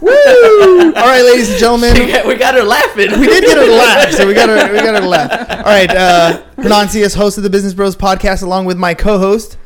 Woo! 0.00 0.92
All 0.92 0.92
right, 0.92 1.22
ladies 1.22 1.50
and 1.50 1.58
gentlemen, 1.58 1.94
got, 2.08 2.26
we 2.26 2.36
got 2.36 2.54
her 2.54 2.62
laughing. 2.62 3.18
we 3.18 3.26
did 3.26 3.44
get 3.44 3.56
her 3.56 3.66
to 3.66 3.72
laugh, 3.72 4.12
so 4.12 4.26
we 4.26 4.34
got 4.34 4.48
her. 4.48 4.72
We 4.72 4.78
got 4.78 4.94
her 4.94 5.00
to 5.00 5.08
laugh. 5.08 5.50
All 5.50 5.64
right, 5.64 5.90
uh, 5.90 6.42
Cias, 6.88 7.14
host 7.14 7.36
of 7.38 7.44
the 7.44 7.50
Business 7.50 7.74
Bros 7.74 7.96
podcast, 7.96 8.42
along 8.42 8.66
with 8.66 8.76
my 8.76 8.94
co-host. 8.94 9.56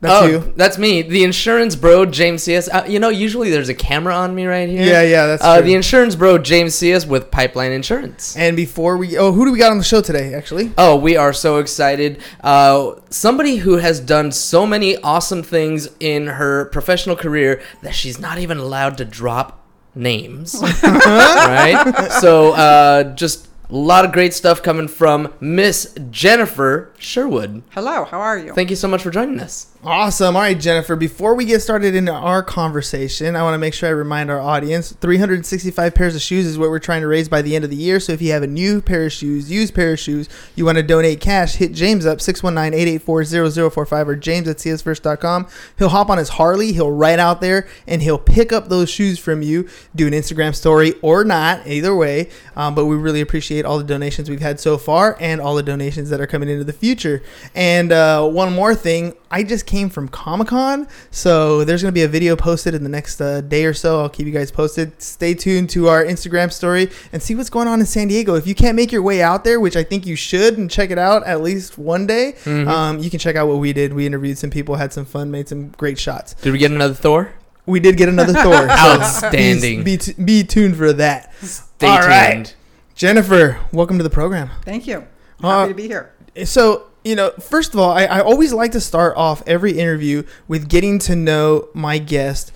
That's 0.00 0.22
oh, 0.22 0.26
you. 0.26 0.52
that's 0.56 0.76
me, 0.76 1.00
the 1.02 1.24
insurance 1.24 1.74
bro, 1.74 2.04
James 2.04 2.44
Cias 2.44 2.68
Uh, 2.68 2.84
you 2.86 2.98
know, 2.98 3.08
usually 3.08 3.50
there's 3.50 3.70
a 3.70 3.74
camera 3.74 4.14
on 4.14 4.34
me 4.34 4.44
right 4.44 4.68
here. 4.68 4.82
Yeah, 4.82 5.02
yeah, 5.02 5.26
that's 5.26 5.42
uh, 5.42 5.56
true. 5.56 5.66
the 5.66 5.74
insurance 5.74 6.14
bro, 6.14 6.36
James 6.36 6.78
Cias 6.78 7.06
with 7.06 7.30
Pipeline 7.30 7.72
Insurance. 7.72 8.36
And 8.36 8.56
before 8.56 8.98
we, 8.98 9.16
oh, 9.16 9.32
who 9.32 9.46
do 9.46 9.52
we 9.52 9.58
got 9.58 9.70
on 9.70 9.78
the 9.78 9.84
show 9.84 10.02
today? 10.02 10.34
Actually, 10.34 10.72
Oh, 10.76 10.96
we 10.96 11.16
are 11.16 11.32
so 11.32 11.58
excited. 11.58 12.20
Uh, 12.42 12.96
somebody 13.08 13.56
who 13.56 13.78
has 13.78 13.98
done 13.98 14.32
so 14.32 14.66
many 14.66 14.96
awesome 14.98 15.42
things 15.42 15.88
in 15.98 16.26
her 16.26 16.66
professional 16.66 17.16
career 17.16 17.62
that 17.82 17.94
she's 17.94 18.18
not 18.18 18.38
even 18.38 18.58
allowed 18.58 18.98
to 18.98 19.04
drop 19.06 19.64
names. 19.94 20.56
right? 20.82 22.08
So, 22.20 22.52
uh, 22.52 23.14
just 23.14 23.48
a 23.68 23.74
lot 23.74 24.04
of 24.04 24.12
great 24.12 24.32
stuff 24.32 24.62
coming 24.62 24.88
from 24.88 25.32
Miss 25.40 25.92
Jennifer 26.10 26.92
Sherwood. 26.98 27.62
Hello, 27.70 28.04
how 28.04 28.20
are 28.20 28.38
you? 28.38 28.52
Thank 28.52 28.70
you 28.70 28.76
so 28.76 28.86
much 28.88 29.02
for 29.02 29.10
joining 29.10 29.40
us. 29.40 29.75
Awesome. 29.86 30.34
All 30.34 30.42
right, 30.42 30.58
Jennifer, 30.58 30.96
before 30.96 31.36
we 31.36 31.44
get 31.44 31.62
started 31.62 31.94
into 31.94 32.10
our 32.12 32.42
conversation, 32.42 33.36
I 33.36 33.44
want 33.44 33.54
to 33.54 33.58
make 33.58 33.72
sure 33.72 33.88
I 33.88 33.92
remind 33.92 34.32
our 34.32 34.40
audience 34.40 34.90
365 34.90 35.94
pairs 35.94 36.16
of 36.16 36.22
shoes 36.22 36.44
is 36.44 36.58
what 36.58 36.70
we're 36.70 36.80
trying 36.80 37.02
to 37.02 37.06
raise 37.06 37.28
by 37.28 37.40
the 37.40 37.54
end 37.54 37.62
of 37.64 37.70
the 37.70 37.76
year. 37.76 38.00
So 38.00 38.12
if 38.12 38.20
you 38.20 38.32
have 38.32 38.42
a 38.42 38.48
new 38.48 38.82
pair 38.82 39.06
of 39.06 39.12
shoes, 39.12 39.48
used 39.48 39.76
pair 39.76 39.92
of 39.92 40.00
shoes, 40.00 40.28
you 40.56 40.64
want 40.64 40.78
to 40.78 40.82
donate 40.82 41.20
cash, 41.20 41.54
hit 41.54 41.70
James 41.70 42.04
up 42.04 42.20
619 42.20 42.76
884 42.76 43.70
0045 43.70 44.08
or 44.08 44.16
james 44.16 44.48
at 44.48 44.56
csfirst.com. 44.56 45.46
He'll 45.78 45.90
hop 45.90 46.10
on 46.10 46.18
his 46.18 46.30
Harley, 46.30 46.72
he'll 46.72 46.90
ride 46.90 47.20
out 47.20 47.40
there, 47.40 47.68
and 47.86 48.02
he'll 48.02 48.18
pick 48.18 48.52
up 48.52 48.68
those 48.68 48.90
shoes 48.90 49.20
from 49.20 49.40
you, 49.40 49.68
do 49.94 50.08
an 50.08 50.14
Instagram 50.14 50.52
story 50.52 50.94
or 51.00 51.22
not, 51.22 51.64
either 51.64 51.94
way. 51.94 52.28
Um, 52.56 52.74
but 52.74 52.86
we 52.86 52.96
really 52.96 53.20
appreciate 53.20 53.64
all 53.64 53.78
the 53.78 53.84
donations 53.84 54.28
we've 54.28 54.40
had 54.40 54.58
so 54.58 54.78
far 54.78 55.16
and 55.20 55.40
all 55.40 55.54
the 55.54 55.62
donations 55.62 56.10
that 56.10 56.20
are 56.20 56.26
coming 56.26 56.48
into 56.48 56.64
the 56.64 56.72
future. 56.72 57.22
And 57.54 57.92
uh, 57.92 58.28
one 58.28 58.52
more 58.52 58.74
thing, 58.74 59.14
I 59.30 59.44
just 59.44 59.64
came 59.76 59.90
from 59.90 60.08
Comic 60.08 60.48
Con, 60.48 60.88
so 61.10 61.62
there's 61.62 61.82
going 61.82 61.92
to 61.92 61.94
be 61.94 62.02
a 62.02 62.08
video 62.08 62.34
posted 62.34 62.74
in 62.74 62.82
the 62.82 62.88
next 62.88 63.20
uh, 63.20 63.42
day 63.42 63.66
or 63.66 63.74
so. 63.74 64.00
I'll 64.00 64.08
keep 64.08 64.26
you 64.26 64.32
guys 64.32 64.50
posted. 64.50 65.02
Stay 65.02 65.34
tuned 65.34 65.68
to 65.70 65.88
our 65.88 66.02
Instagram 66.02 66.50
story 66.50 66.88
and 67.12 67.22
see 67.22 67.34
what's 67.34 67.50
going 67.50 67.68
on 67.68 67.78
in 67.80 67.84
San 67.84 68.08
Diego. 68.08 68.36
If 68.36 68.46
you 68.46 68.54
can't 68.54 68.74
make 68.74 68.90
your 68.90 69.02
way 69.02 69.20
out 69.20 69.44
there, 69.44 69.60
which 69.60 69.76
I 69.76 69.84
think 69.84 70.06
you 70.06 70.16
should, 70.16 70.56
and 70.56 70.70
check 70.70 70.90
it 70.90 70.96
out 70.98 71.24
at 71.26 71.42
least 71.42 71.76
one 71.76 72.06
day, 72.06 72.36
um, 72.46 73.00
you 73.00 73.10
can 73.10 73.18
check 73.18 73.36
out 73.36 73.48
what 73.48 73.58
we 73.58 73.74
did. 73.74 73.92
We 73.92 74.06
interviewed 74.06 74.38
some 74.38 74.48
people, 74.48 74.76
had 74.76 74.94
some 74.94 75.04
fun, 75.04 75.30
made 75.30 75.46
some 75.46 75.68
great 75.72 75.98
shots. 75.98 76.32
Did 76.40 76.52
we 76.54 76.58
get 76.58 76.70
another 76.70 76.94
Thor? 76.94 77.34
We 77.66 77.78
did 77.78 77.98
get 77.98 78.08
another 78.08 78.32
Thor. 78.32 78.54
so 78.54 78.68
Outstanding. 78.70 79.84
Be, 79.84 79.98
be, 79.98 80.24
be 80.24 80.44
tuned 80.44 80.76
for 80.78 80.94
that. 80.94 81.34
Stay 81.42 81.86
All 81.86 81.98
tuned. 81.98 82.08
right. 82.08 82.56
Jennifer, 82.94 83.60
welcome 83.72 83.98
to 83.98 84.02
the 84.04 84.08
program. 84.08 84.48
Thank 84.64 84.86
you. 84.86 85.06
Uh, 85.42 85.50
Happy 85.50 85.72
to 85.72 85.76
be 85.76 85.86
here. 85.86 86.14
So, 86.46 86.86
you 87.06 87.14
know, 87.14 87.30
first 87.38 87.72
of 87.72 87.78
all, 87.78 87.92
I, 87.92 88.04
I 88.04 88.20
always 88.20 88.52
like 88.52 88.72
to 88.72 88.80
start 88.80 89.16
off 89.16 89.42
every 89.46 89.78
interview 89.78 90.24
with 90.48 90.68
getting 90.68 90.98
to 91.00 91.14
know 91.14 91.68
my 91.72 91.98
guest 91.98 92.52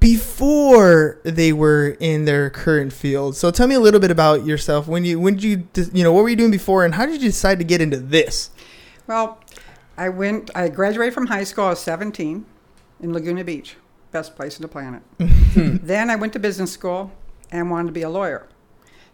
before 0.00 1.20
they 1.22 1.52
were 1.52 1.96
in 2.00 2.24
their 2.24 2.50
current 2.50 2.92
field. 2.92 3.36
So 3.36 3.52
tell 3.52 3.68
me 3.68 3.76
a 3.76 3.80
little 3.80 4.00
bit 4.00 4.10
about 4.10 4.44
yourself. 4.44 4.88
When 4.88 5.04
you 5.04 5.20
when 5.20 5.36
did 5.36 5.44
you 5.44 5.68
you 5.92 6.02
know 6.02 6.12
what 6.12 6.24
were 6.24 6.28
you 6.28 6.36
doing 6.36 6.50
before, 6.50 6.84
and 6.84 6.96
how 6.96 7.06
did 7.06 7.22
you 7.22 7.28
decide 7.28 7.58
to 7.60 7.64
get 7.64 7.80
into 7.80 7.98
this? 7.98 8.50
Well, 9.06 9.40
I 9.96 10.08
went. 10.08 10.50
I 10.54 10.68
graduated 10.68 11.14
from 11.14 11.28
high 11.28 11.44
school. 11.44 11.66
I 11.66 11.70
was 11.70 11.80
17 11.80 12.44
in 13.00 13.12
Laguna 13.12 13.44
Beach, 13.44 13.76
best 14.10 14.34
place 14.34 14.56
on 14.56 14.62
the 14.62 14.68
planet. 14.68 15.02
then 15.18 16.10
I 16.10 16.16
went 16.16 16.32
to 16.32 16.40
business 16.40 16.72
school 16.72 17.12
and 17.52 17.70
wanted 17.70 17.86
to 17.86 17.92
be 17.92 18.02
a 18.02 18.10
lawyer. 18.10 18.48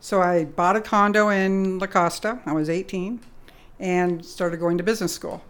So 0.00 0.22
I 0.22 0.46
bought 0.46 0.76
a 0.76 0.80
condo 0.80 1.28
in 1.28 1.78
La 1.78 1.86
Costa. 1.86 2.40
I 2.46 2.52
was 2.52 2.70
18, 2.70 3.20
and 3.82 4.24
started 4.24 4.60
going 4.60 4.78
to 4.78 4.84
business 4.84 5.12
school. 5.12 5.42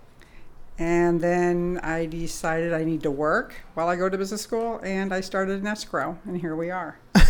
And 0.78 1.20
then 1.20 1.78
I 1.82 2.06
decided 2.06 2.72
I 2.72 2.82
need 2.82 3.02
to 3.02 3.10
work 3.10 3.54
while 3.74 3.88
I 3.88 3.94
go 3.94 4.08
to 4.08 4.16
business 4.18 4.40
school, 4.40 4.80
and 4.82 5.12
I 5.14 5.20
started 5.20 5.60
an 5.60 5.66
escrow, 5.66 6.18
and 6.24 6.40
here 6.40 6.56
we 6.56 6.70
are. 6.70 6.98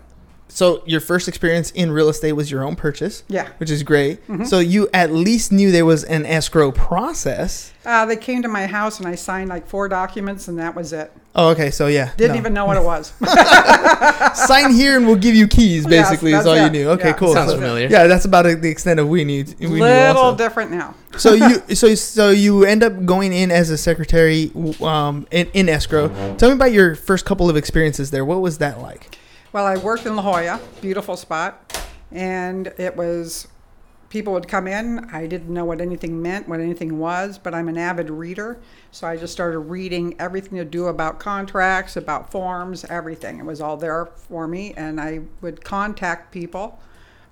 So 0.50 0.84
your 0.86 1.00
first 1.00 1.30
experience 1.30 1.72
in 1.72 1.92
real 1.92 2.10
estate 2.10 2.34
was 2.34 2.52
your 2.52 2.64
own 2.66 2.76
purchase. 2.76 3.24
Yeah. 3.30 3.48
Which 3.58 3.70
is 3.70 3.84
great. 3.84 4.20
So 4.46 4.60
you 4.60 4.90
at 4.94 5.14
least 5.14 5.54
knew 5.54 5.72
there 5.72 5.86
was 5.86 6.04
an 6.04 6.26
escrow 6.26 6.74
process. 6.74 7.74
Uh, 7.86 8.06
they 8.06 8.18
came 8.18 8.42
to 8.42 8.50
my 8.50 8.68
house 8.68 9.00
and 9.00 9.08
I 9.08 9.16
signed 9.16 9.50
like 9.50 9.66
four 9.66 9.88
documents 9.88 10.50
and 10.50 10.60
that 10.60 10.76
was 10.76 10.92
it. 10.92 11.14
Oh, 11.34 11.50
okay. 11.50 11.72
So 11.72 11.88
yeah. 11.88 12.12
Didn't 12.18 12.34
no. 12.34 12.40
even 12.40 12.54
know 12.54 12.66
what 12.66 12.76
it 12.78 12.84
was. 12.84 13.14
sign 14.48 14.74
here 14.74 14.98
and 14.98 15.06
we'll 15.08 15.16
give 15.16 15.36
you 15.36 15.48
keys. 15.48 15.86
Yes, 15.90 16.10
Basically, 16.10 16.32
is 16.32 16.38
that's 16.40 16.48
all 16.48 16.58
you 16.58 16.64
it. 16.66 16.72
knew. 16.72 16.90
Okay, 16.92 17.10
Yeah. 17.10 17.14
cool. 17.14 17.34
Sounds 17.34 17.52
So- 17.52 17.58
familiar. 17.58 17.88
Yeah, 17.88 18.08
that's 18.08 18.26
about 18.26 18.44
the 18.44 18.70
extent 18.70 19.00
of 19.00 19.08
we 19.08 19.24
need. 19.24 19.56
We 19.60 19.68
knew 19.68 19.80
Little 19.82 20.22
also. 20.24 20.38
different 20.38 20.72
now. 20.72 20.94
so 21.18 21.34
you 21.70 21.76
so 21.76 21.94
so 21.96 22.30
you 22.30 22.66
end 22.66 22.84
up 22.84 23.06
going 23.06 23.34
in 23.34 23.52
as 23.52 23.70
a 23.70 23.78
secretary 23.78 24.52
um, 24.82 25.28
in, 25.32 25.48
in 25.54 25.70
escrow. 25.70 26.10
Tell 26.38 26.50
me 26.50 26.56
about 26.56 26.72
your 26.74 26.96
first 26.96 27.26
couple 27.26 27.50
of 27.50 27.56
experiences 27.58 28.12
there. 28.12 28.26
What 28.26 28.42
was 28.42 28.58
that 28.60 28.80
like? 28.82 29.18
Well, 29.54 29.66
I 29.66 29.78
worked 29.78 30.06
in 30.06 30.16
La 30.16 30.22
Jolla, 30.24 30.60
beautiful 30.82 31.18
spot, 31.18 31.78
and 32.12 32.68
it 32.78 32.96
was 32.96 33.48
people 34.12 34.34
would 34.34 34.48
come 34.48 34.68
in. 34.68 35.10
I 35.12 35.26
didn't 35.26 35.50
know 35.50 35.66
what 35.66 35.82
anything 35.82 36.22
meant, 36.22 36.48
what 36.48 36.60
anything 36.60 37.00
was, 37.00 37.40
but 37.40 37.56
I'm 37.56 37.68
an 37.68 37.78
avid 37.78 38.10
reader, 38.10 38.60
so 38.92 39.08
I 39.08 39.18
just 39.18 39.34
started 39.34 39.60
reading 39.60 40.16
everything 40.20 40.58
to 40.60 40.66
do 40.66 40.88
about 40.88 41.18
contracts, 41.20 41.96
about 41.96 42.30
forms, 42.30 42.86
everything. 42.86 43.40
It 43.40 43.46
was 43.46 43.62
all 43.62 43.78
there 43.78 44.06
for 44.06 44.48
me, 44.48 44.74
and 44.76 45.02
I 45.02 45.22
would 45.42 45.64
contact 45.64 46.32
people 46.32 46.78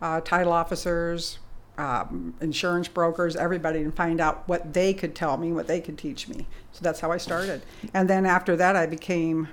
uh, 0.02 0.22
title 0.22 0.54
officers, 0.54 1.40
um, 1.78 2.34
insurance 2.40 2.88
brokers, 2.88 3.36
everybody, 3.36 3.80
and 3.80 3.94
find 3.94 4.22
out 4.22 4.48
what 4.48 4.74
they 4.74 4.94
could 4.94 5.14
tell 5.14 5.38
me, 5.38 5.52
what 5.52 5.68
they 5.68 5.82
could 5.82 5.98
teach 5.98 6.28
me. 6.30 6.48
So 6.72 6.80
that's 6.82 7.02
how 7.02 7.12
I 7.12 7.18
started. 7.18 7.62
And 7.94 8.10
then 8.10 8.26
after 8.26 8.56
that, 8.56 8.78
I 8.78 8.86
became 8.86 9.50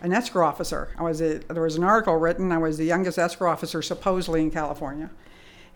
an 0.00 0.12
escrow 0.12 0.46
officer. 0.46 0.88
I 0.98 1.02
was 1.02 1.20
a, 1.22 1.38
there 1.38 1.62
was 1.62 1.76
an 1.76 1.84
article 1.84 2.16
written. 2.16 2.50
I 2.52 2.58
was 2.58 2.76
the 2.76 2.84
youngest 2.84 3.18
escrow 3.18 3.50
officer 3.50 3.82
supposedly 3.82 4.42
in 4.42 4.50
California, 4.50 5.10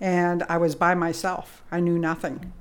and 0.00 0.42
I 0.48 0.56
was 0.58 0.74
by 0.74 0.94
myself. 0.94 1.62
I 1.70 1.80
knew 1.80 1.98
nothing. 1.98 2.52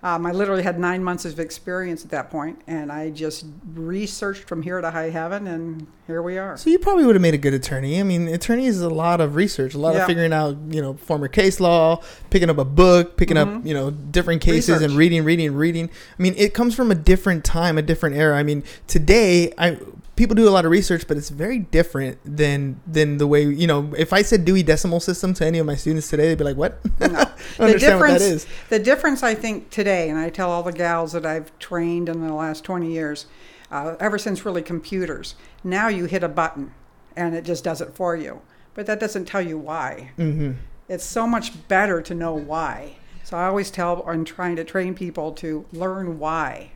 Um, 0.00 0.26
I 0.26 0.30
literally 0.30 0.62
had 0.62 0.78
nine 0.78 1.02
months 1.02 1.24
of 1.24 1.40
experience 1.40 2.04
at 2.04 2.12
that 2.12 2.30
point, 2.30 2.60
and 2.68 2.92
I 2.92 3.10
just 3.10 3.44
researched 3.74 4.44
from 4.44 4.62
here 4.62 4.80
to 4.80 4.92
high 4.92 5.10
heaven, 5.10 5.48
and 5.48 5.88
here 6.06 6.22
we 6.22 6.38
are. 6.38 6.56
So 6.56 6.70
you 6.70 6.78
probably 6.78 7.04
would 7.04 7.16
have 7.16 7.22
made 7.22 7.34
a 7.34 7.38
good 7.38 7.52
attorney. 7.52 7.98
I 7.98 8.04
mean, 8.04 8.28
attorney 8.28 8.66
is 8.66 8.80
a 8.80 8.88
lot 8.88 9.20
of 9.20 9.34
research, 9.34 9.74
a 9.74 9.78
lot 9.78 9.94
Yeah. 9.94 10.02
of 10.02 10.06
figuring 10.06 10.32
out, 10.32 10.56
you 10.70 10.80
know, 10.80 10.94
former 10.94 11.26
case 11.26 11.58
law, 11.58 12.00
picking 12.30 12.48
up 12.48 12.58
a 12.58 12.64
book, 12.64 13.16
picking 13.16 13.36
up, 13.36 13.48
Mhm. 13.48 13.66
you 13.66 13.74
know, 13.74 13.90
different 13.90 14.40
cases 14.40 14.82
and 14.82 14.94
reading, 14.94 15.24
reading, 15.24 15.52
reading. 15.56 15.90
I 16.16 16.22
mean, 16.22 16.34
it 16.36 16.54
comes 16.54 16.76
from 16.76 16.92
a 16.92 16.94
different 16.94 17.42
time, 17.42 17.76
a 17.76 17.82
different 17.82 18.14
era. 18.14 18.36
I 18.38 18.44
mean, 18.44 18.62
today, 18.86 19.52
I 19.58 19.78
people 20.18 20.34
do 20.34 20.46
a 20.46 20.50
lot 20.50 20.64
of 20.64 20.70
research, 20.70 21.06
but 21.08 21.16
it's 21.16 21.30
very 21.30 21.60
different 21.60 22.18
than 22.24 22.80
than 22.86 23.16
the 23.16 23.26
way, 23.26 23.44
you 23.44 23.66
know, 23.66 23.94
if 23.96 24.12
I 24.12 24.22
said 24.22 24.44
Dewey 24.44 24.62
Decimal 24.62 25.00
System 25.00 25.32
to 25.34 25.46
any 25.46 25.58
of 25.58 25.66
my 25.66 25.76
students 25.76 26.10
today, 26.10 26.28
they'd 26.28 26.38
be 26.38 26.44
like, 26.44 26.56
"What?" 26.56 26.78
No. 27.00 27.24
that 27.58 28.20
is. 28.20 28.46
The 28.68 28.78
difference, 28.78 29.22
I 29.22 29.34
think, 29.34 29.70
today, 29.70 30.10
and 30.10 30.18
I 30.18 30.28
tell 30.28 30.50
all 30.50 30.62
the 30.62 30.72
gals 30.72 31.12
that 31.12 31.24
I've 31.24 31.56
trained 31.58 32.08
in 32.08 32.26
the 32.26 32.34
last 32.34 32.64
20 32.64 32.92
years, 32.92 33.26
uh, 33.70 33.94
ever 34.00 34.18
since 34.18 34.44
really 34.44 34.62
computers, 34.62 35.36
now 35.64 35.88
you 35.88 36.04
hit 36.06 36.22
a 36.22 36.28
button 36.28 36.74
and 37.16 37.34
it 37.34 37.44
just 37.44 37.64
does 37.64 37.80
it 37.80 37.94
for 37.94 38.16
you. 38.16 38.42
But 38.74 38.86
that 38.86 39.00
doesn't 39.00 39.24
tell 39.26 39.42
you 39.42 39.58
why. 39.58 40.12
Mm-hmm. 40.18 40.52
It's 40.88 41.04
so 41.04 41.26
much 41.26 41.66
better 41.68 42.00
to 42.02 42.14
know 42.14 42.34
why. 42.34 42.96
So 43.24 43.36
I 43.36 43.46
always 43.46 43.70
tell, 43.70 44.04
I'm 44.06 44.24
trying 44.24 44.56
to 44.56 44.64
train 44.64 44.94
people 44.94 45.32
to 45.32 45.66
learn 45.72 46.18
why. 46.18 46.72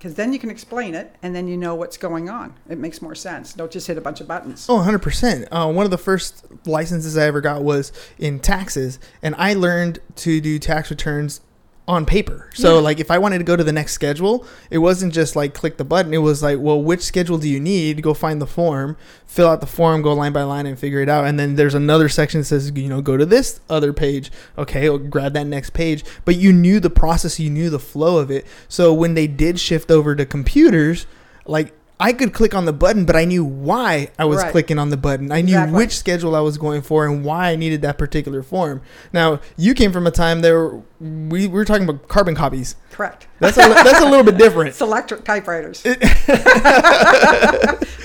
Because 0.00 0.14
then 0.14 0.32
you 0.32 0.38
can 0.38 0.48
explain 0.48 0.94
it 0.94 1.14
and 1.22 1.36
then 1.36 1.46
you 1.46 1.58
know 1.58 1.74
what's 1.74 1.98
going 1.98 2.30
on. 2.30 2.54
It 2.70 2.78
makes 2.78 3.02
more 3.02 3.14
sense. 3.14 3.52
Don't 3.52 3.70
just 3.70 3.86
hit 3.86 3.98
a 3.98 4.00
bunch 4.00 4.22
of 4.22 4.26
buttons. 4.26 4.64
Oh, 4.66 4.78
100%. 4.78 5.46
Uh, 5.52 5.70
one 5.70 5.84
of 5.84 5.90
the 5.90 5.98
first 5.98 6.46
licenses 6.66 7.18
I 7.18 7.26
ever 7.26 7.42
got 7.42 7.62
was 7.62 7.92
in 8.18 8.40
taxes, 8.40 8.98
and 9.20 9.34
I 9.36 9.52
learned 9.52 9.98
to 10.16 10.40
do 10.40 10.58
tax 10.58 10.88
returns 10.88 11.42
on 11.90 12.06
paper. 12.06 12.48
So, 12.54 12.76
Yeah. 12.76 12.80
like, 12.80 13.00
if 13.00 13.10
I 13.10 13.18
wanted 13.18 13.38
to 13.38 13.44
go 13.44 13.56
to 13.56 13.64
the 13.64 13.72
next 13.72 13.92
schedule, 13.92 14.46
it 14.70 14.78
wasn't 14.78 15.12
just 15.12 15.34
like 15.34 15.52
click 15.54 15.76
the 15.76 15.84
button. 15.84 16.14
It 16.14 16.18
was 16.18 16.42
like, 16.42 16.58
well, 16.60 16.80
which 16.80 17.02
schedule 17.02 17.36
do 17.36 17.48
you 17.48 17.58
need? 17.58 18.00
Go 18.02 18.14
find 18.14 18.40
the 18.40 18.46
form, 18.46 18.96
fill 19.26 19.48
out 19.48 19.60
the 19.60 19.66
form, 19.66 20.00
go 20.00 20.12
line 20.14 20.32
by 20.32 20.44
line, 20.44 20.66
and 20.66 20.78
figure 20.78 21.00
it 21.00 21.08
out. 21.08 21.26
And 21.26 21.38
then 21.38 21.56
there's 21.56 21.74
another 21.74 22.08
section 22.08 22.40
that 22.40 22.44
says, 22.46 22.70
you 22.74 22.88
know, 22.88 23.02
go 23.02 23.16
to 23.16 23.26
this 23.26 23.60
other 23.68 23.92
page. 23.92 24.30
Okay, 24.56 24.96
grab 24.98 25.32
that 25.32 25.46
next 25.46 25.70
page. 25.70 26.04
But 26.24 26.36
you 26.36 26.52
knew 26.52 26.78
the 26.80 26.90
process, 26.90 27.40
you 27.40 27.50
knew 27.50 27.68
the 27.70 27.78
flow 27.80 28.18
of 28.18 28.30
it. 28.30 28.46
So, 28.68 28.94
when 28.94 29.14
they 29.14 29.26
did 29.26 29.58
shift 29.58 29.90
over 29.90 30.14
to 30.14 30.24
computers, 30.24 31.06
like, 31.44 31.72
I 32.00 32.12
could 32.14 32.32
click 32.32 32.54
on 32.54 32.64
the 32.64 32.72
button, 32.72 33.04
but 33.04 33.14
I 33.14 33.26
knew 33.26 33.44
why 33.44 34.08
I 34.18 34.24
was 34.24 34.38
Right. 34.38 34.50
clicking 34.50 34.78
on 34.78 34.88
the 34.88 34.96
button. 34.96 35.30
I 35.30 35.42
knew 35.42 35.52
Exactly. 35.54 35.76
which 35.76 35.96
schedule 35.98 36.34
I 36.34 36.40
was 36.40 36.56
going 36.58 36.80
for 36.82 37.06
and 37.06 37.22
why 37.24 37.50
I 37.50 37.56
needed 37.56 37.82
that 37.82 37.98
particular 37.98 38.42
form. 38.42 38.80
Now, 39.12 39.40
you 39.56 39.74
came 39.74 39.92
from 39.92 40.06
a 40.06 40.10
time 40.10 40.40
there 40.40 40.70
we, 41.00 41.46
we 41.46 41.48
were 41.48 41.64
talking 41.64 41.88
about 41.88 42.08
carbon 42.08 42.34
copies. 42.34 42.74
Correct. 42.90 43.26
That's 43.38 43.56
a, 43.56 43.60
that's 43.60 44.00
a 44.00 44.08
little 44.08 44.24
bit 44.24 44.38
different. 44.38 44.68
It's 44.70 44.80
electric 44.80 45.24
typewriters. 45.24 45.82
I 45.86 45.96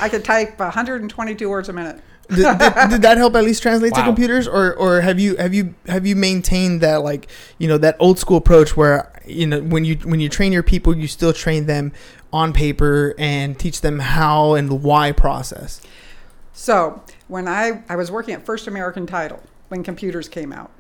could 0.09 0.23
type 0.23 0.59
122 0.59 1.49
words 1.49 1.69
a 1.69 1.73
minute. 1.73 1.99
did, 2.29 2.37
did, 2.57 2.73
did 2.89 3.01
that 3.03 3.17
help 3.17 3.35
at 3.35 3.43
least 3.43 3.61
translate 3.61 3.93
to 3.93 4.01
computers, 4.03 4.47
or 4.47 4.73
or 4.75 5.01
have 5.01 5.19
you 5.19 5.35
have 5.35 5.53
you 5.53 5.75
have 5.87 6.07
you 6.07 6.15
maintained 6.15 6.81
that 6.81 7.03
like 7.03 7.27
you 7.59 7.67
know 7.67 7.77
that 7.77 7.95
old 7.99 8.17
school 8.17 8.37
approach 8.37 8.75
where 8.75 9.11
you 9.27 9.45
know 9.45 9.61
when 9.61 9.85
you 9.85 9.95
when 10.05 10.19
you 10.19 10.27
train 10.27 10.51
your 10.51 10.63
people, 10.63 10.97
you 10.97 11.07
still 11.07 11.33
train 11.33 11.67
them 11.67 11.91
on 12.35 12.51
paper 12.51 13.15
and 13.17 13.57
teach 13.57 13.81
them 13.81 13.99
how 13.99 14.53
and 14.53 14.83
why 14.83 15.11
process. 15.11 15.81
So 16.51 17.01
when 17.27 17.47
I, 17.47 17.83
I 17.89 17.95
was 17.95 18.11
working 18.11 18.33
at 18.33 18.45
First 18.45 18.67
American 18.67 19.07
Title 19.07 19.41
when 19.69 19.83
computers 19.83 20.27
came 20.27 20.51
out, 20.51 20.71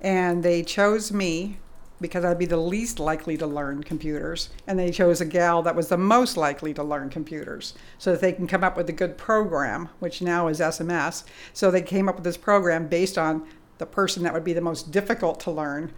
and 0.00 0.42
they 0.42 0.62
chose 0.62 1.12
me 1.12 1.58
because 2.00 2.24
I'd 2.24 2.38
be 2.38 2.46
the 2.46 2.56
least 2.56 2.98
likely 2.98 3.36
to 3.36 3.46
learn 3.46 3.84
computers, 3.84 4.50
and 4.66 4.76
they 4.76 4.90
chose 4.90 5.20
a 5.20 5.24
gal 5.24 5.62
that 5.62 5.76
was 5.76 5.88
the 5.88 5.96
most 5.96 6.36
likely 6.36 6.74
to 6.74 6.82
learn 6.82 7.08
computers, 7.10 7.74
so 7.96 8.10
that 8.10 8.20
they 8.20 8.32
can 8.32 8.48
come 8.48 8.64
up 8.64 8.76
with 8.76 8.88
a 8.88 8.92
good 8.92 9.16
program, 9.16 9.88
which 10.00 10.20
now 10.20 10.48
is 10.48 10.58
SMS. 10.58 11.22
So 11.52 11.70
they 11.70 11.80
came 11.80 12.08
up 12.08 12.16
with 12.16 12.24
this 12.24 12.36
program 12.36 12.88
based 12.88 13.16
on 13.16 13.46
the 13.78 13.86
person 13.86 14.24
that 14.24 14.34
would 14.34 14.42
be 14.42 14.52
the 14.52 14.60
most 14.60 14.90
difficult 14.90 15.38
to 15.40 15.52
learn, 15.52 15.92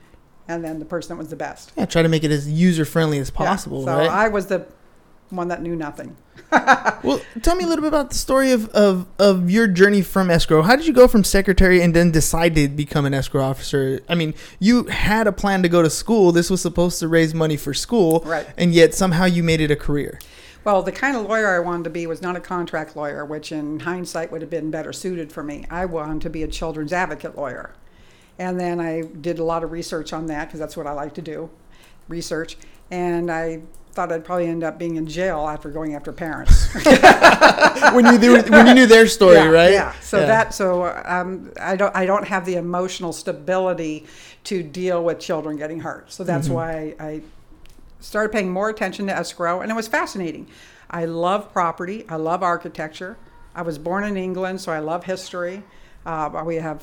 and 0.49 0.65
then 0.65 0.79
the 0.79 0.85
person 0.85 1.11
that 1.17 1.19
was 1.19 1.29
the 1.31 1.37
best. 1.37 1.73
Yeah, 1.77 1.87
try 1.87 2.03
to 2.03 2.09
make 2.09 2.25
it 2.25 2.31
as 2.31 2.49
user 2.51 2.85
friendly 2.85 3.19
as 3.19 3.31
Yeah. 3.31 3.47
possible, 3.47 3.85
So 3.85 3.97
right? 3.97 4.09
I 4.09 4.29
was 4.29 4.47
the 4.47 4.67
one 5.31 5.49
that 5.49 5.63
knew 5.63 5.77
nothing. 5.77 6.17
Well, 7.03 7.21
tell 7.43 7.55
me 7.55 7.65
a 7.65 7.67
little 7.67 7.83
bit 7.83 7.89
about 7.89 8.11
the 8.11 8.17
story 8.17 8.51
of, 8.53 8.69
of, 8.71 9.07
of 9.19 9.51
your 9.51 9.67
journey 9.67 10.01
from 10.01 10.31
escrow. 10.31 10.63
How 10.63 10.75
did 10.77 10.87
you 10.87 10.93
go 10.95 11.07
from 11.07 11.23
secretary 11.23 11.83
and 11.83 11.93
then 11.95 12.11
decide 12.11 12.55
to 12.55 12.67
become 12.69 13.05
an 13.05 13.13
escrow 13.13 13.43
officer? 13.45 14.01
I 14.09 14.15
mean, 14.15 14.33
you 14.59 14.85
had 14.85 15.27
a 15.27 15.33
plan 15.33 15.63
to 15.65 15.69
go 15.69 15.83
to 15.83 15.91
school. 15.91 16.33
This 16.33 16.49
was 16.49 16.63
supposed 16.63 16.99
to 17.01 17.09
raise 17.09 17.35
money 17.35 17.59
for 17.59 17.75
school, 17.75 18.23
Right. 18.25 18.47
And 18.57 18.73
yet 18.73 18.95
somehow 18.95 19.27
you 19.27 19.43
made 19.43 19.61
it 19.61 19.71
a 19.71 19.77
career. 19.77 20.19
Well, 20.65 20.83
the 20.83 20.93
kind 20.93 21.15
of 21.15 21.25
lawyer 21.27 21.55
I 21.55 21.59
wanted 21.59 21.85
to 21.85 21.91
be 21.91 22.07
was 22.07 22.23
not 22.23 22.37
a 22.37 22.41
contract 22.41 22.97
lawyer, 22.97 23.23
which 23.27 23.53
in 23.53 23.81
hindsight 23.81 24.33
would 24.33 24.41
have 24.41 24.51
been 24.51 24.71
better 24.71 24.95
suited 24.95 25.31
for 25.31 25.43
me. 25.43 25.67
I 25.71 25.85
wanted 25.85 26.23
to 26.23 26.31
be 26.31 26.43
a 26.43 26.49
children's 26.49 26.93
advocate 26.93 27.37
lawyer. 27.37 27.75
And 28.39 28.59
then 28.59 28.81
I 28.81 29.03
did 29.03 29.39
a 29.39 29.45
lot 29.45 29.63
of 29.65 29.71
research 29.73 30.13
on 30.13 30.27
that 30.27 30.47
because 30.47 30.59
that's 30.61 30.77
what 30.77 30.87
I 30.87 30.93
like 30.93 31.15
to 31.15 31.23
do 31.23 31.51
research. 32.09 32.57
And 32.91 33.31
I 33.31 33.63
thought 33.93 34.11
I'd 34.13 34.25
probably 34.25 34.47
end 34.49 34.65
up 34.65 34.79
being 34.79 34.97
in 34.97 35.07
jail 35.07 35.47
after 35.49 35.71
going 35.71 35.95
after 35.95 36.13
parents. 36.13 36.69
when 37.95 38.05
you 38.07 38.19
knew, 38.19 38.43
when 38.43 38.67
you 38.67 38.75
knew 38.75 38.87
their 38.87 39.07
story, 39.07 39.37
yeah, 39.37 39.49
right? 39.49 39.73
Yeah. 39.73 39.93
So 40.01 40.19
that 40.21 40.53
so 40.53 40.85
um, 41.05 41.53
I 41.61 41.77
don't 41.77 41.95
I 41.95 42.05
don't 42.07 42.27
have 42.27 42.45
the 42.45 42.57
emotional 42.57 43.13
stability 43.13 44.07
to 44.45 44.63
deal 44.63 45.03
with 45.05 45.21
children 45.21 45.57
getting 45.57 45.81
hurt. 45.81 46.13
So 46.13 46.25
that's 46.25 46.47
Mm-hmm. 46.49 46.55
why 46.55 46.95
I 47.01 47.23
started 48.01 48.33
paying 48.33 48.51
more 48.51 48.69
attention 48.69 49.07
to 49.07 49.17
escrow, 49.17 49.61
and 49.61 49.71
it 49.71 49.75
was 49.75 49.89
fascinating. 49.89 50.47
I 50.91 51.07
love 51.07 51.53
property. 51.53 52.05
I 52.09 52.17
love 52.17 52.43
architecture. 52.43 53.17
I 53.55 53.63
was 53.63 53.79
born 53.79 54.05
in 54.05 54.17
England, 54.17 54.61
so 54.61 54.73
I 54.73 54.81
love 54.81 55.05
history. 55.05 55.63
Uh, 56.05 56.43
we 56.45 56.57
have 56.57 56.83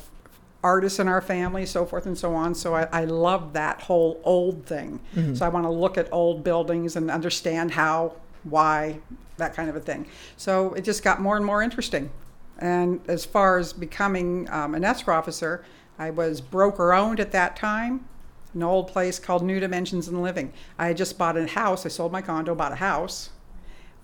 artists 0.64 1.00
in 1.00 1.08
our 1.08 1.22
family, 1.22 1.66
so 1.66 1.86
forth 1.86 2.06
and 2.06 2.18
so 2.18 2.36
on. 2.36 2.54
So 2.54 2.76
I, 2.76 2.88
I 2.92 3.06
love 3.06 3.54
that 3.54 3.82
whole 3.82 4.20
old 4.24 4.66
thing. 4.66 5.00
So 5.36 5.46
I 5.46 5.50
want 5.50 5.66
to 5.66 5.72
look 5.72 5.98
at 5.98 6.08
old 6.12 6.44
buildings 6.44 6.96
and 6.96 7.10
understand 7.10 7.72
how, 7.72 8.14
why, 8.44 9.00
that 9.38 9.56
kind 9.56 9.70
of 9.70 9.76
a 9.76 9.80
thing. 9.80 10.06
So 10.38 10.74
it 10.74 10.84
just 10.84 11.04
got 11.04 11.20
more 11.20 11.36
and 11.36 11.46
more 11.46 11.64
interesting. 11.64 12.12
And 12.60 13.02
as 13.08 13.26
far 13.26 13.58
as 13.58 13.74
becoming 13.74 14.48
um, 14.52 14.76
an 14.76 14.84
escrow 14.84 15.16
officer, 15.16 15.66
I 15.98 16.12
was 16.12 16.42
broker 16.42 16.94
owned 16.94 17.20
at 17.20 17.32
that 17.32 17.56
time, 17.56 18.08
an 18.54 18.62
old 18.62 18.88
place 18.88 19.18
called 19.18 19.44
New 19.44 19.60
Dimensions 19.60 20.08
in 20.08 20.22
Living. 20.22 20.54
I 20.78 20.88
had 20.88 20.98
just 20.98 21.18
bought 21.18 21.38
a 21.38 21.48
house. 21.48 21.86
I 21.86 21.90
sold 21.90 22.12
my 22.12 22.22
condo, 22.22 22.54
bought 22.54 22.74
a 22.74 22.76
house 22.76 23.30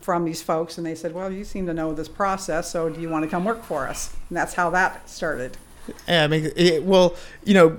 from 0.01 0.25
these 0.25 0.41
folks, 0.41 0.77
and 0.77 0.87
they 0.87 0.95
said, 0.95 1.13
"Well, 1.13 1.31
you 1.31 1.43
seem 1.43 1.65
to 1.67 1.73
know 1.73 1.93
this 1.93 2.07
process, 2.07 2.71
so 2.71 2.89
do 2.89 3.01
you 3.01 3.09
want 3.09 3.25
to 3.25 3.29
come 3.29 3.45
work 3.45 3.63
for 3.63 3.87
us?" 3.87 4.15
And 4.29 4.37
that's 4.37 4.53
how 4.53 4.69
that 4.71 5.09
started. 5.09 5.57
Yeah, 6.07 6.25
it 6.25 6.27
makes 6.29 6.47
it, 6.55 6.83
well, 6.83 7.15
you 7.43 7.53
know, 7.53 7.77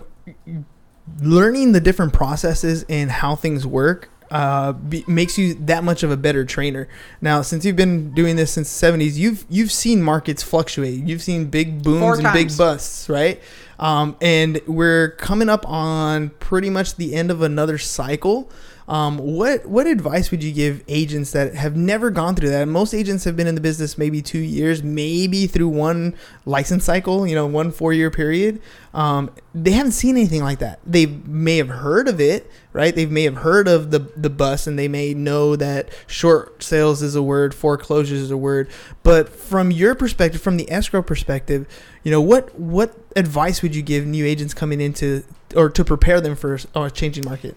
learning 1.20 1.72
the 1.72 1.80
different 1.80 2.12
processes 2.12 2.84
and 2.88 3.10
how 3.10 3.36
things 3.36 3.66
work 3.66 4.10
uh, 4.30 4.72
be, 4.72 5.04
makes 5.06 5.38
you 5.38 5.54
that 5.54 5.84
much 5.84 6.02
of 6.02 6.10
a 6.10 6.16
better 6.16 6.44
trainer. 6.44 6.88
Now, 7.20 7.42
since 7.42 7.64
you've 7.64 7.76
been 7.76 8.12
doing 8.12 8.36
this 8.36 8.52
since 8.52 8.78
the 8.78 8.86
'70s, 8.86 9.16
you've 9.16 9.44
you've 9.48 9.72
seen 9.72 10.02
markets 10.02 10.42
fluctuate. 10.42 11.04
You've 11.04 11.22
seen 11.22 11.46
big 11.46 11.82
booms 11.82 12.00
Four 12.00 12.14
and 12.18 12.32
big 12.32 12.56
busts, 12.56 13.08
right? 13.08 13.40
Um, 13.78 14.16
and 14.20 14.60
we're 14.66 15.12
coming 15.12 15.48
up 15.48 15.66
on 15.68 16.30
pretty 16.40 16.68
much 16.68 16.96
the 16.96 17.14
end 17.14 17.30
of 17.30 17.42
another 17.42 17.78
cycle. 17.78 18.50
Um, 18.88 19.18
what 19.18 19.66
what 19.66 19.86
advice 19.86 20.30
would 20.30 20.42
you 20.42 20.50
give 20.50 20.82
agents 20.88 21.32
that 21.32 21.54
have 21.54 21.76
never 21.76 22.10
gone 22.10 22.34
through 22.34 22.48
that? 22.48 22.66
Most 22.66 22.94
agents 22.94 23.24
have 23.24 23.36
been 23.36 23.46
in 23.46 23.54
the 23.54 23.60
business 23.60 23.98
maybe 23.98 24.22
two 24.22 24.38
years, 24.38 24.82
maybe 24.82 25.46
through 25.46 25.68
one 25.68 26.14
license 26.46 26.84
cycle, 26.84 27.26
you 27.26 27.34
know, 27.34 27.46
one 27.46 27.70
four 27.70 27.92
year 27.92 28.10
period. 28.10 28.62
Um, 28.94 29.30
they 29.54 29.72
haven't 29.72 29.92
seen 29.92 30.16
anything 30.16 30.42
like 30.42 30.60
that. 30.60 30.80
They 30.86 31.04
may 31.04 31.58
have 31.58 31.68
heard 31.68 32.08
of 32.08 32.18
it, 32.18 32.50
right? 32.72 32.94
They 32.94 33.04
may 33.04 33.24
have 33.24 33.36
heard 33.36 33.68
of 33.68 33.90
the 33.90 33.98
the 34.16 34.30
bus, 34.30 34.66
and 34.66 34.78
they 34.78 34.88
may 34.88 35.12
know 35.12 35.54
that 35.56 35.90
short 36.06 36.62
sales 36.62 37.02
is 37.02 37.14
a 37.14 37.22
word, 37.22 37.54
foreclosures 37.54 38.20
is 38.20 38.30
a 38.30 38.38
word. 38.38 38.70
But 39.02 39.28
from 39.28 39.70
your 39.70 39.94
perspective, 39.94 40.40
from 40.40 40.56
the 40.56 40.70
escrow 40.70 41.02
perspective, 41.02 41.68
you 42.04 42.10
know, 42.10 42.22
what 42.22 42.58
what 42.58 42.94
advice 43.14 43.60
would 43.60 43.76
you 43.76 43.82
give 43.82 44.06
new 44.06 44.24
agents 44.24 44.54
coming 44.54 44.80
into 44.80 45.24
or 45.54 45.68
to 45.68 45.84
prepare 45.84 46.22
them 46.22 46.34
for 46.34 46.58
a 46.74 46.90
changing 46.90 47.26
market? 47.26 47.54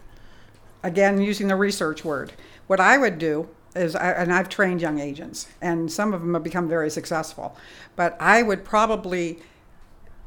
Again 0.83 1.21
using 1.21 1.47
the 1.47 1.55
research 1.55 2.03
word 2.03 2.33
what 2.67 2.79
i 2.79 2.97
would 2.97 3.17
do 3.17 3.47
is 3.75 3.95
I, 3.95 4.11
and 4.11 4.33
i've 4.33 4.49
trained 4.49 4.81
young 4.81 4.99
agents 4.99 5.47
and 5.61 5.91
some 5.91 6.13
of 6.13 6.21
them 6.21 6.33
have 6.33 6.43
become 6.43 6.67
very 6.67 6.89
successful 6.89 7.55
but 7.95 8.15
i 8.19 8.41
would 8.41 8.65
probably 8.65 9.39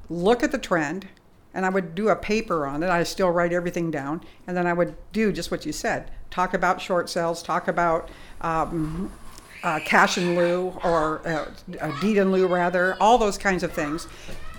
look 0.08 0.42
at 0.42 0.52
the 0.52 0.58
trend 0.58 1.08
and 1.54 1.64
I 1.64 1.68
would 1.68 1.94
do 1.94 2.08
a 2.08 2.16
paper 2.16 2.66
on 2.66 2.82
it. 2.82 2.90
I 2.90 3.04
still 3.04 3.30
write 3.30 3.52
everything 3.52 3.90
down, 3.90 4.22
and 4.46 4.56
then 4.56 4.66
I 4.66 4.72
would 4.72 4.96
do 5.12 5.32
just 5.32 5.50
what 5.50 5.64
you 5.64 5.72
said: 5.72 6.10
talk 6.30 6.52
about 6.52 6.80
short 6.80 7.08
sales, 7.08 7.42
talk 7.42 7.68
about 7.68 8.10
um, 8.40 9.12
uh, 9.62 9.78
cash 9.84 10.16
and 10.16 10.36
lieu 10.36 10.76
or 10.82 11.26
uh, 11.26 11.46
a 11.80 12.00
deed 12.00 12.18
and 12.18 12.32
lieu, 12.32 12.46
rather, 12.46 12.96
all 13.00 13.16
those 13.16 13.38
kinds 13.38 13.62
of 13.62 13.72
things. 13.72 14.08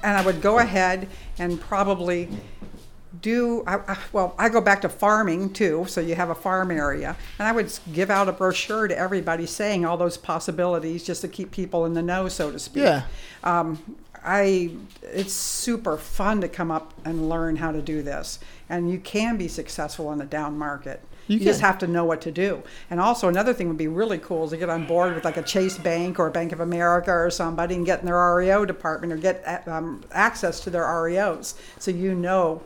And 0.04 0.18
I 0.18 0.26
would 0.26 0.42
go 0.42 0.60
ahead 0.60 1.10
and 1.38 1.60
probably 1.60 2.30
do 3.22 3.64
I, 3.68 3.76
I, 3.78 3.98
well 4.12 4.36
i 4.38 4.50
go 4.50 4.62
back 4.62 4.82
to 4.82 4.90
farming 4.90 5.54
too 5.54 5.86
so 5.88 6.02
you 6.02 6.16
have 6.16 6.30
a 6.30 6.36
farm 6.36 6.72
area. 6.72 7.16
And 7.40 7.48
i 7.48 7.52
would 7.52 7.72
give 7.94 8.10
out 8.10 8.28
a 8.28 8.32
brochure 8.32 8.88
to 8.88 8.98
everybody 8.98 9.46
saying 9.46 9.86
all 9.86 9.98
those 9.98 10.18
possibilities 10.18 11.04
just 11.04 11.22
to 11.22 11.28
keep 11.28 11.52
people 11.52 11.86
in 11.86 11.94
the 11.94 12.02
know 12.02 12.28
so 12.30 12.52
to 12.52 12.60
speak. 12.60 12.84
Yeah. 12.84 13.04
um, 13.44 13.98
i 14.24 14.72
it's 15.04 15.34
super 15.34 15.98
fun 15.98 16.42
to 16.42 16.48
come 16.48 16.72
up 16.72 16.94
and 17.06 17.30
learn 17.30 17.56
how 17.58 17.72
to 17.72 17.82
do 17.82 18.02
this. 18.02 18.40
And 18.70 18.90
you 18.90 19.00
can 19.00 19.38
be 19.38 19.48
successful 19.48 20.12
in 20.12 20.20
a 20.20 20.26
down 20.26 20.58
market. 20.58 21.02
You 21.28 21.40
you, 21.40 21.46
just 21.46 21.62
have 21.62 21.80
to 21.80 21.88
know 21.88 22.06
what 22.06 22.22
to 22.22 22.32
do. 22.32 22.62
And 22.90 23.00
also 23.00 23.28
another 23.28 23.54
thing 23.54 23.68
would 23.68 23.78
be 23.78 23.88
really 23.88 24.20
cool 24.20 24.46
is 24.46 24.52
to 24.52 24.58
get 24.58 24.70
on 24.70 24.86
board 24.86 25.16
with 25.16 25.26
like 25.26 25.38
a 25.38 25.42
Chase 25.42 25.78
Bank 25.78 26.20
or 26.20 26.30
Bank 26.30 26.52
of 26.52 26.60
America 26.60 27.12
or 27.12 27.30
somebody 27.30 27.76
and 27.76 27.86
get 27.86 28.00
in 28.02 28.06
their 28.06 28.36
REO 28.36 28.66
department 28.66 29.14
or 29.14 29.18
get 29.18 29.68
um, 29.68 30.04
access 30.12 30.60
to 30.62 30.70
their 30.70 30.84
REOs 30.84 31.56
so 31.80 31.92
you 31.92 32.14
know 32.14 32.62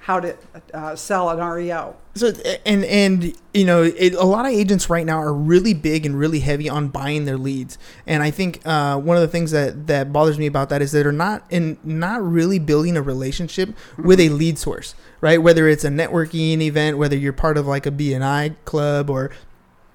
how 0.00 0.18
to 0.18 0.36
uh, 0.72 0.96
sell 0.96 1.28
an 1.30 1.38
REO. 1.38 1.94
So 2.14 2.32
and 2.66 2.84
and 2.84 3.32
you 3.54 3.64
know 3.64 3.82
it, 3.82 4.14
a 4.14 4.24
lot 4.24 4.46
of 4.46 4.52
agents 4.52 4.90
right 4.90 5.06
now 5.06 5.18
are 5.18 5.32
really 5.32 5.74
big 5.74 6.04
and 6.04 6.18
really 6.18 6.40
heavy 6.40 6.68
on 6.68 6.88
buying 6.88 7.24
their 7.24 7.36
leads, 7.36 7.78
and 8.06 8.22
I 8.22 8.30
think 8.30 8.60
uh, 8.64 8.98
one 8.98 9.16
of 9.16 9.20
the 9.20 9.28
things 9.28 9.52
that 9.52 9.86
that 9.86 10.12
bothers 10.12 10.38
me 10.38 10.46
about 10.46 10.70
that 10.70 10.82
is 10.82 10.90
that 10.92 11.04
they're 11.04 11.12
not 11.12 11.44
in 11.50 11.78
not 11.84 12.22
really 12.22 12.58
building 12.58 12.96
a 12.96 13.02
relationship 13.02 13.76
with 13.96 14.18
a 14.18 14.28
lead 14.30 14.58
source, 14.58 14.94
right? 15.20 15.40
Whether 15.40 15.68
it's 15.68 15.84
a 15.84 15.90
networking 15.90 16.60
event, 16.60 16.98
whether 16.98 17.16
you're 17.16 17.32
part 17.32 17.56
of 17.56 17.66
like 17.66 17.86
a 17.86 17.92
BNI 17.92 18.56
club 18.64 19.08
or 19.08 19.30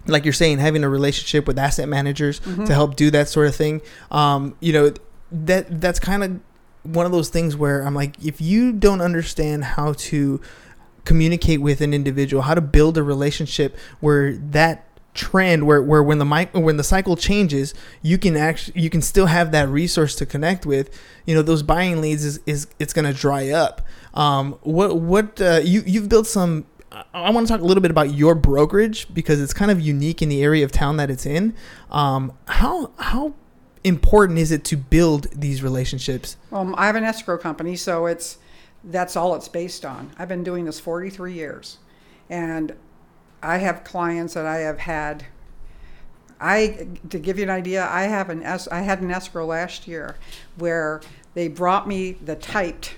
like 0.08 0.24
you're 0.24 0.34
saying, 0.34 0.60
having 0.60 0.84
a 0.84 0.90
relationship 0.90 1.48
with 1.48 1.58
asset 1.58 1.90
managers 1.90 2.40
to 2.40 2.74
help 2.74 2.96
do 2.96 3.10
that 3.12 3.28
sort 3.28 3.48
of 3.48 3.56
thing. 3.56 3.82
Um, 4.12 4.56
you 4.60 4.72
know, 4.72 4.94
that 5.32 5.82
that's 5.82 6.00
kind 6.00 6.24
of 6.24 6.40
one 6.86 7.06
of 7.06 7.12
those 7.12 7.30
things 7.30 7.56
where 7.56 7.82
I'm 7.82 7.96
like, 7.96 8.24
if 8.24 8.42
you 8.42 8.72
don't 8.72 9.02
understand 9.02 9.64
how 9.64 9.94
to 9.94 10.42
communicate 11.04 11.62
with 11.62 11.82
an 11.82 11.94
individual, 11.94 12.44
how 12.44 12.54
to 12.54 12.62
build 12.62 12.98
a 12.98 13.04
relationship 13.04 13.78
where 14.00 14.34
that 14.34 14.88
trend 15.14 15.66
where, 15.66 15.82
where 15.82 16.04
when 16.04 16.18
the 16.18 16.26
mic 16.26 16.54
when 16.54 16.76
the 16.76 16.84
cycle 16.84 17.16
changes 17.16 17.74
you 18.02 18.18
can 18.18 18.36
actually 18.36 18.82
you 18.82 18.90
can 18.90 19.02
still 19.02 19.28
have 19.28 19.54
that 19.54 19.70
resource 19.70 20.14
to 20.14 20.26
connect 20.26 20.66
with 20.66 20.90
you 21.26 21.34
know 21.34 21.42
those 21.42 21.64
buying 21.64 22.02
leads 22.02 22.26
is, 22.26 22.42
is 22.46 22.68
it's 22.80 22.92
going 22.92 23.06
to 23.06 23.18
dry 23.18 23.50
up 23.50 23.82
um 24.14 24.60
what 24.64 24.98
what 25.00 25.40
uh, 25.40 25.62
you 25.64 25.82
you've 25.86 26.10
built 26.10 26.28
some 26.28 26.66
I- 27.14 27.30
want 27.30 27.48
to 27.48 27.52
talk 27.52 27.62
a 27.62 27.66
little 27.66 27.82
bit 27.82 27.92
about 27.92 28.14
your 28.14 28.36
brokerage 28.36 29.14
because 29.14 29.42
it's 29.42 29.54
kind 29.54 29.72
of 29.72 29.82
unique 29.82 30.22
in 30.22 30.30
the 30.30 30.44
area 30.44 30.64
of 30.64 30.72
town 30.72 30.98
that 30.98 31.10
it's 31.10 31.26
in. 31.26 31.54
Um, 31.92 32.32
how 32.48 32.92
how 32.98 33.34
important 33.86 34.40
is 34.40 34.52
it 34.52 34.66
to 34.66 34.76
build 34.76 35.28
these 35.32 35.62
relationships? 35.62 36.36
Um, 36.52 36.74
I 36.78 36.88
have 36.88 36.96
an 36.96 37.04
escrow 37.04 37.38
company, 37.38 37.76
so 37.76 38.08
it's 38.08 38.40
that's 38.84 39.16
all 39.16 39.36
it's 39.36 39.48
based 39.48 39.86
on. 39.86 40.12
I've 40.18 40.28
been 40.28 40.44
doing 40.44 40.66
this 40.66 40.80
43 40.80 41.34
years, 41.34 41.78
and 42.30 42.76
I 43.42 43.58
have 43.58 43.84
clients 43.84 44.34
that 44.34 44.46
I 44.46 44.58
have 44.58 44.80
had. 44.80 45.26
I 46.42 46.88
to 47.10 47.20
give 47.20 47.38
you 47.38 47.44
an 47.44 47.50
idea, 47.50 47.88
I 47.90 48.04
have 48.04 48.30
an 48.30 48.44
es- 48.44 48.68
I 48.68 48.82
had 48.82 49.02
an 49.02 49.12
escrow 49.12 49.46
last 49.46 49.88
year 49.88 50.18
where 50.58 51.02
they 51.34 51.48
brought 51.48 51.88
me 51.88 52.14
the 52.14 52.36
typed 52.36 52.96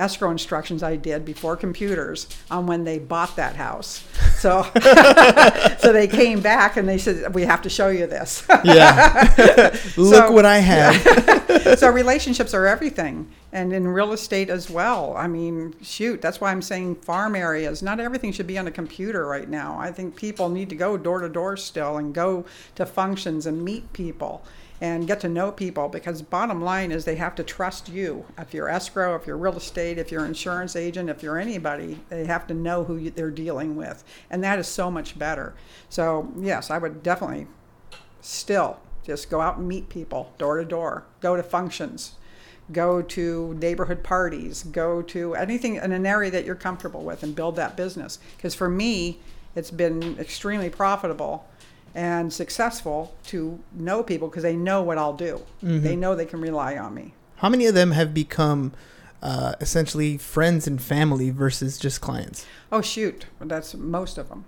escrow 0.00 0.30
instructions 0.30 0.82
I 0.82 0.96
did 0.96 1.24
before 1.24 1.56
computers 1.56 2.26
on 2.50 2.66
when 2.66 2.84
they 2.84 2.98
bought 2.98 3.36
that 3.36 3.56
house. 3.56 4.02
So 4.38 4.62
so 5.78 5.92
they 5.92 6.08
came 6.08 6.40
back 6.40 6.76
and 6.76 6.88
they 6.88 6.98
said 6.98 7.34
we 7.34 7.42
have 7.42 7.62
to 7.62 7.70
show 7.70 7.88
you 7.88 8.06
this. 8.06 8.44
Yeah, 8.64 9.30
look 9.96 10.14
So- 10.14 10.32
what 10.32 10.44
I 10.46 10.58
have. 10.58 11.38
so 11.76 11.90
relationships 11.90 12.54
are 12.54 12.66
everything 12.66 13.30
and 13.52 13.72
in 13.72 13.88
real 13.88 14.12
estate 14.12 14.48
as 14.48 14.70
well. 14.70 15.16
I 15.16 15.26
mean 15.26 15.74
shoot 15.82 16.22
that's 16.22 16.40
why 16.40 16.50
i'm 16.50 16.62
saying 16.62 16.96
farm 16.96 17.34
areas. 17.34 17.82
Not 17.82 18.00
everything 18.00 18.32
should 18.32 18.46
be 18.46 18.58
on 18.58 18.66
a 18.66 18.70
computer 18.70 19.26
right 19.26 19.48
now. 19.48 19.78
I 19.78 19.92
think 19.92 20.16
people 20.16 20.48
need 20.48 20.68
to 20.70 20.74
go 20.74 20.96
door 20.96 21.20
to 21.20 21.28
door 21.28 21.56
still 21.56 21.96
and 21.96 22.14
go 22.14 22.44
to 22.76 22.86
functions 22.86 23.46
and 23.46 23.64
meet 23.64 23.92
people 23.92 24.42
and 24.80 25.06
get 25.06 25.20
to 25.20 25.28
know 25.28 25.52
people 25.52 25.88
because 25.88 26.22
bottom 26.22 26.62
line 26.62 26.90
is 26.90 27.04
they 27.04 27.16
have 27.16 27.34
to 27.34 27.42
trust 27.42 27.88
you. 27.88 28.24
If 28.38 28.54
you're 28.54 28.68
escrow 28.68 29.14
if 29.16 29.26
you're 29.26 29.36
real 29.36 29.56
estate 29.56 29.98
if 29.98 30.10
you're 30.10 30.24
insurance 30.24 30.76
agent 30.76 31.10
if 31.10 31.22
you're 31.22 31.38
anybody 31.38 32.00
they 32.08 32.24
have 32.24 32.46
to 32.46 32.54
know 32.54 32.84
who 32.84 32.96
you, 32.96 33.10
they're 33.10 33.30
dealing 33.30 33.76
with. 33.76 34.04
And 34.30 34.42
that 34.44 34.58
is 34.58 34.68
so 34.68 34.90
much 34.90 35.18
better. 35.18 35.54
So 35.88 36.32
yes 36.38 36.70
i 36.70 36.78
would 36.78 37.02
definitely 37.02 37.48
still 38.22 38.78
just 39.04 39.30
go 39.30 39.40
out 39.40 39.58
and 39.58 39.66
meet 39.68 39.88
people 39.88 40.32
door 40.38 40.58
to 40.58 40.64
door. 40.64 41.04
Go 41.20 41.36
to 41.36 41.42
functions. 41.42 42.14
Go 42.72 43.02
to 43.02 43.54
neighborhood 43.54 44.02
parties. 44.04 44.62
Go 44.62 45.02
to 45.02 45.34
anything 45.34 45.76
in 45.76 45.92
an 45.92 46.06
area 46.06 46.30
that 46.30 46.44
you're 46.44 46.54
comfortable 46.54 47.02
with 47.02 47.22
and 47.22 47.34
build 47.34 47.56
that 47.56 47.76
business. 47.76 48.18
Because 48.36 48.54
for 48.54 48.68
me 48.68 49.18
it's 49.56 49.70
been 49.70 50.16
extremely 50.18 50.70
profitable 50.70 51.46
and 51.94 52.32
successful 52.32 53.16
to 53.26 53.58
know 53.72 54.02
people 54.02 54.28
because 54.28 54.44
they 54.44 54.54
know 54.54 54.80
what 54.80 54.96
i'll 54.96 55.16
do. 55.16 55.42
They 55.60 55.96
know 55.96 56.14
they 56.14 56.24
can 56.26 56.40
rely 56.40 56.76
on 56.78 56.94
me. 56.94 57.14
How 57.36 57.48
many 57.48 57.66
of 57.66 57.74
them 57.74 57.90
have 57.90 58.14
become 58.14 58.72
uh, 59.22 59.54
essentially 59.60 60.16
friends 60.16 60.66
and 60.68 60.80
family 60.80 61.30
versus 61.30 61.78
just 61.78 62.00
clients? 62.00 62.46
oh 62.70 62.80
shoot. 62.80 63.26
That's 63.40 63.74
most 63.74 64.18
of 64.18 64.28
them 64.28 64.44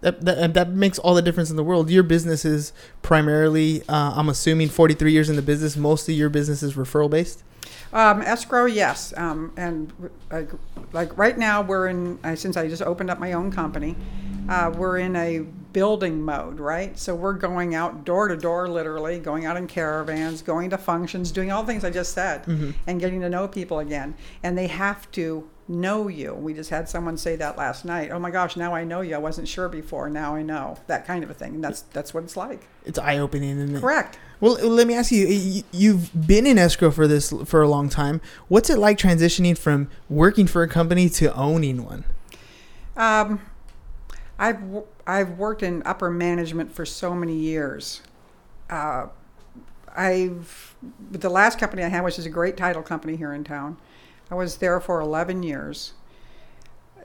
That, 0.00 0.24
that, 0.24 0.54
that 0.54 0.70
makes 0.70 0.98
all 0.98 1.14
the 1.14 1.22
difference 1.22 1.50
in 1.50 1.56
the 1.56 1.64
world. 1.64 1.90
Your 1.90 2.04
business 2.04 2.44
is 2.44 2.72
primarily, 3.02 3.82
uh, 3.88 4.12
I'm 4.14 4.28
assuming, 4.28 4.68
43 4.68 5.12
years 5.12 5.28
in 5.28 5.36
the 5.36 5.42
business. 5.42 5.76
Most 5.76 6.08
of 6.08 6.14
your 6.14 6.28
business 6.28 6.62
is 6.62 6.74
referral 6.74 7.10
based. 7.10 7.42
Um, 7.92 8.20
escrow, 8.22 8.66
yes, 8.66 9.14
um, 9.16 9.52
and 9.56 9.92
like, 10.30 10.50
like 10.92 11.16
right 11.16 11.36
now 11.38 11.62
we're 11.62 11.88
in. 11.88 12.18
Uh, 12.22 12.36
since 12.36 12.56
I 12.56 12.68
just 12.68 12.82
opened 12.82 13.10
up 13.10 13.18
my 13.18 13.32
own 13.32 13.50
company, 13.50 13.96
uh, 14.48 14.72
we're 14.76 14.98
in 14.98 15.16
a 15.16 15.46
building 15.78 16.20
mode, 16.20 16.58
right? 16.58 16.98
So 16.98 17.14
we're 17.14 17.34
going 17.34 17.76
out 17.76 18.04
door 18.04 18.26
to 18.26 18.36
door, 18.36 18.68
literally 18.68 19.20
going 19.20 19.46
out 19.46 19.56
in 19.56 19.68
caravans, 19.68 20.42
going 20.42 20.70
to 20.70 20.76
functions, 20.76 21.30
doing 21.30 21.52
all 21.52 21.62
the 21.62 21.68
things 21.68 21.84
I 21.84 21.90
just 21.90 22.14
said, 22.14 22.44
and 22.88 22.98
getting 22.98 23.20
to 23.20 23.28
know 23.28 23.46
people 23.46 23.78
again. 23.78 24.16
And 24.42 24.58
they 24.58 24.66
have 24.66 25.08
to 25.12 25.48
know 25.68 26.08
you. 26.08 26.34
We 26.34 26.52
just 26.52 26.70
had 26.70 26.88
someone 26.88 27.16
say 27.16 27.36
that 27.36 27.56
last 27.56 27.84
night. 27.84 28.10
Oh 28.10 28.18
my 28.18 28.32
gosh, 28.32 28.56
now 28.56 28.74
I 28.74 28.82
know 28.82 29.02
you. 29.02 29.14
I 29.14 29.18
wasn't 29.18 29.46
sure 29.46 29.68
before. 29.68 30.10
Now 30.10 30.34
I 30.34 30.42
know. 30.42 30.78
That 30.88 31.06
kind 31.06 31.22
of 31.22 31.30
a 31.30 31.34
thing. 31.34 31.54
And 31.54 31.62
that's 31.62 31.82
that's 31.82 32.12
what 32.12 32.24
it's 32.24 32.36
like. 32.36 32.66
It's 32.84 32.98
eye 32.98 33.18
opening, 33.18 33.56
it? 33.76 33.80
Correct. 33.80 34.18
Well, 34.40 34.54
let 34.54 34.88
me 34.88 34.94
ask 34.94 35.12
you. 35.12 35.62
You've 35.70 36.26
been 36.26 36.44
in 36.44 36.58
escrow 36.58 36.90
for 36.90 37.06
this 37.06 37.32
for 37.44 37.62
a 37.62 37.68
long 37.68 37.88
time. 37.88 38.20
What's 38.48 38.68
it 38.68 38.80
like 38.80 38.98
transitioning 38.98 39.56
from 39.56 39.88
working 40.08 40.48
for 40.48 40.64
a 40.64 40.68
company 40.68 41.08
to 41.10 41.32
owning 41.36 41.84
one? 41.84 42.02
Um, 42.96 43.40
I've 44.40 44.60
I've 45.08 45.38
worked 45.38 45.62
in 45.62 45.82
upper 45.86 46.10
management 46.10 46.70
for 46.70 46.84
so 46.84 47.14
many 47.14 47.34
years. 47.34 48.02
Uh, 48.68 49.06
I've 49.96 50.76
the 51.10 51.30
last 51.30 51.58
company 51.58 51.82
I 51.82 51.88
had, 51.88 52.04
which 52.04 52.18
is 52.18 52.26
a 52.26 52.30
great 52.30 52.56
title 52.58 52.82
company 52.82 53.16
here 53.16 53.32
in 53.32 53.42
town. 53.42 53.78
I 54.30 54.34
was 54.34 54.58
there 54.58 54.78
for 54.80 55.00
11 55.00 55.42
years. 55.42 55.94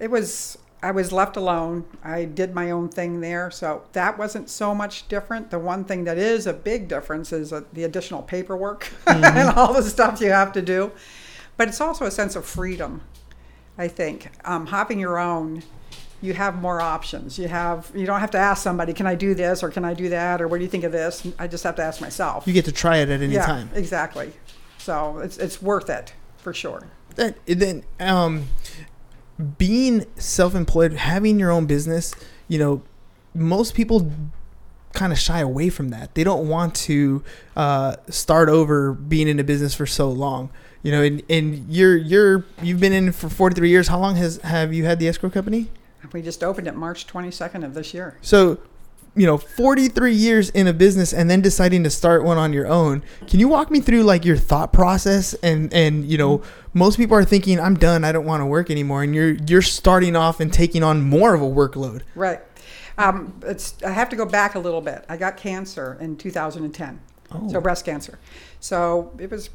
It 0.01 0.11
was 0.11 0.57
I 0.83 0.91
was 0.91 1.13
left 1.13 1.37
alone. 1.37 1.85
I 2.03 2.25
did 2.25 2.53
my 2.53 2.71
own 2.71 2.89
thing 2.89 3.21
there, 3.21 3.49
so 3.49 3.83
that 3.93 4.17
wasn't 4.17 4.49
so 4.49 4.75
much 4.75 5.07
different. 5.07 5.49
The 5.49 5.57
one 5.57 5.85
thing 5.85 6.03
that 6.03 6.17
is 6.17 6.45
a 6.45 6.51
big 6.51 6.89
difference 6.89 7.31
is 7.31 7.53
uh, 7.53 7.61
the 7.71 7.85
additional 7.85 8.21
paperwork 8.21 8.91
and 9.07 9.57
all 9.57 9.73
the 9.73 9.81
stuff 9.81 10.19
you 10.19 10.31
have 10.31 10.51
to 10.51 10.61
do. 10.61 10.91
But 11.55 11.69
it's 11.69 11.79
also 11.79 12.05
a 12.05 12.11
sense 12.11 12.35
of 12.35 12.45
freedom. 12.45 13.01
I 13.77 13.87
think 13.87 14.31
um, 14.43 14.67
having 14.67 14.99
your 14.99 15.17
own, 15.17 15.63
you 16.23 16.33
have 16.33 16.55
more 16.55 16.79
options. 16.79 17.37
You 17.37 17.49
have 17.49 17.91
you 17.93 18.05
don't 18.05 18.21
have 18.21 18.31
to 18.31 18.37
ask 18.37 18.63
somebody, 18.63 18.93
can 18.93 19.05
I 19.05 19.13
do 19.13 19.35
this 19.35 19.61
or 19.61 19.69
can 19.69 19.83
I 19.83 19.93
do 19.93 20.07
that 20.09 20.41
or 20.41 20.47
what 20.47 20.57
do 20.57 20.63
you 20.63 20.69
think 20.69 20.85
of 20.85 20.93
this? 20.93 21.27
I 21.37 21.47
just 21.47 21.65
have 21.65 21.75
to 21.75 21.83
ask 21.83 21.99
myself. 21.99 22.47
You 22.47 22.53
get 22.53 22.65
to 22.65 22.71
try 22.71 22.97
it 22.97 23.09
at 23.09 23.21
any 23.21 23.33
yeah, 23.33 23.45
time. 23.45 23.69
exactly. 23.75 24.31
So 24.77 25.19
it's 25.19 25.37
it's 25.37 25.61
worth 25.61 25.89
it 25.89 26.13
for 26.37 26.53
sure. 26.53 26.87
That, 27.15 27.37
then, 27.45 27.83
um, 27.99 28.47
being 29.57 30.05
self-employed, 30.15 30.93
having 30.93 31.37
your 31.39 31.51
own 31.51 31.65
business, 31.65 32.15
you 32.47 32.57
know, 32.57 32.81
most 33.35 33.75
people 33.75 34.11
kind 34.93 35.11
of 35.11 35.19
shy 35.19 35.39
away 35.39 35.69
from 35.69 35.89
that. 35.89 36.15
They 36.15 36.23
don't 36.23 36.47
want 36.47 36.73
to 36.75 37.23
uh, 37.55 37.97
start 38.09 38.47
over 38.47 38.93
being 38.93 39.27
in 39.27 39.39
a 39.39 39.43
business 39.43 39.75
for 39.75 39.85
so 39.85 40.09
long. 40.09 40.49
You 40.83 40.91
know, 40.91 41.01
and, 41.01 41.21
and 41.29 41.69
you're 41.69 41.97
you're 41.97 42.45
you've 42.61 42.79
been 42.79 42.93
in 42.93 43.11
for 43.11 43.29
43 43.29 43.69
years. 43.69 43.87
How 43.89 43.99
long 43.99 44.15
has 44.15 44.37
have 44.37 44.73
you 44.73 44.85
had 44.85 44.99
the 44.99 45.07
escrow 45.07 45.29
company? 45.29 45.69
We 46.11 46.21
just 46.21 46.43
opened 46.43 46.67
it 46.67 46.75
March 46.75 47.07
22nd 47.07 47.63
of 47.63 47.73
this 47.73 47.93
year. 47.93 48.17
So, 48.21 48.59
you 49.15 49.25
know, 49.25 49.37
43 49.37 50.13
years 50.13 50.49
in 50.49 50.67
a 50.67 50.73
business 50.73 51.13
and 51.13 51.29
then 51.29 51.41
deciding 51.41 51.83
to 51.83 51.89
start 51.89 52.23
one 52.23 52.37
on 52.37 52.51
your 52.51 52.67
own. 52.67 53.03
Can 53.27 53.39
you 53.39 53.47
walk 53.47 53.71
me 53.71 53.79
through 53.79 54.03
like 54.03 54.25
your 54.25 54.37
thought 54.37 54.73
process 54.73 55.33
and 55.35 55.71
and 55.73 56.05
you 56.05 56.17
know 56.17 56.41
most 56.73 56.97
people 56.97 57.15
are 57.15 57.23
thinking, 57.23 57.59
"I'm 57.59 57.75
done. 57.75 58.03
I 58.03 58.11
don't 58.11 58.25
want 58.25 58.41
to 58.41 58.45
work 58.45 58.69
anymore," 58.71 59.03
and 59.03 59.13
you're 59.13 59.33
you're 59.47 59.61
starting 59.61 60.15
off 60.15 60.39
and 60.39 60.51
taking 60.51 60.83
on 60.83 61.01
more 61.03 61.33
of 61.35 61.41
a 61.41 61.45
workload. 61.45 62.01
Right. 62.15 62.41
Um, 62.97 63.39
it's, 63.45 63.75
I 63.83 63.89
have 63.91 64.09
to 64.09 64.15
go 64.15 64.25
back 64.25 64.53
a 64.55 64.59
little 64.59 64.81
bit. 64.81 65.03
I 65.09 65.17
got 65.17 65.35
cancer 65.37 65.97
in 65.99 66.15
2010, 66.15 66.99
Oh. 67.31 67.51
so 67.51 67.59
breast 67.59 67.85
cancer. 67.85 68.19
So 68.59 69.11
it 69.17 69.31
was 69.31 69.49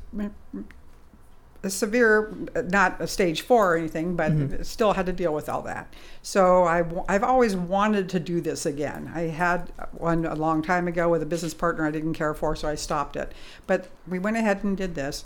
severe, 1.66 2.32
not 2.70 3.00
a 3.00 3.06
stage 3.06 3.42
four 3.42 3.74
or 3.74 3.76
anything, 3.76 4.14
but 4.14 4.32
mm-hmm. 4.32 4.62
still 4.62 4.92
had 4.92 5.06
to 5.06 5.12
deal 5.12 5.34
with 5.34 5.48
all 5.48 5.62
that. 5.62 5.92
So 6.22 6.64
I, 6.64 6.84
have 7.12 7.24
always 7.24 7.56
wanted 7.56 8.08
to 8.10 8.20
do 8.20 8.40
this 8.40 8.64
again. 8.64 9.10
I 9.14 9.22
had 9.22 9.72
one 9.92 10.24
a 10.24 10.36
long 10.36 10.62
time 10.62 10.86
ago 10.86 11.08
with 11.08 11.22
a 11.22 11.26
business 11.26 11.54
partner 11.54 11.84
I 11.84 11.90
didn't 11.90 12.14
care 12.14 12.34
for, 12.34 12.54
so 12.54 12.68
I 12.68 12.76
stopped 12.76 13.16
it. 13.16 13.32
But 13.66 13.88
we 14.06 14.18
went 14.18 14.36
ahead 14.36 14.62
and 14.62 14.76
did 14.76 14.94
this. 14.94 15.24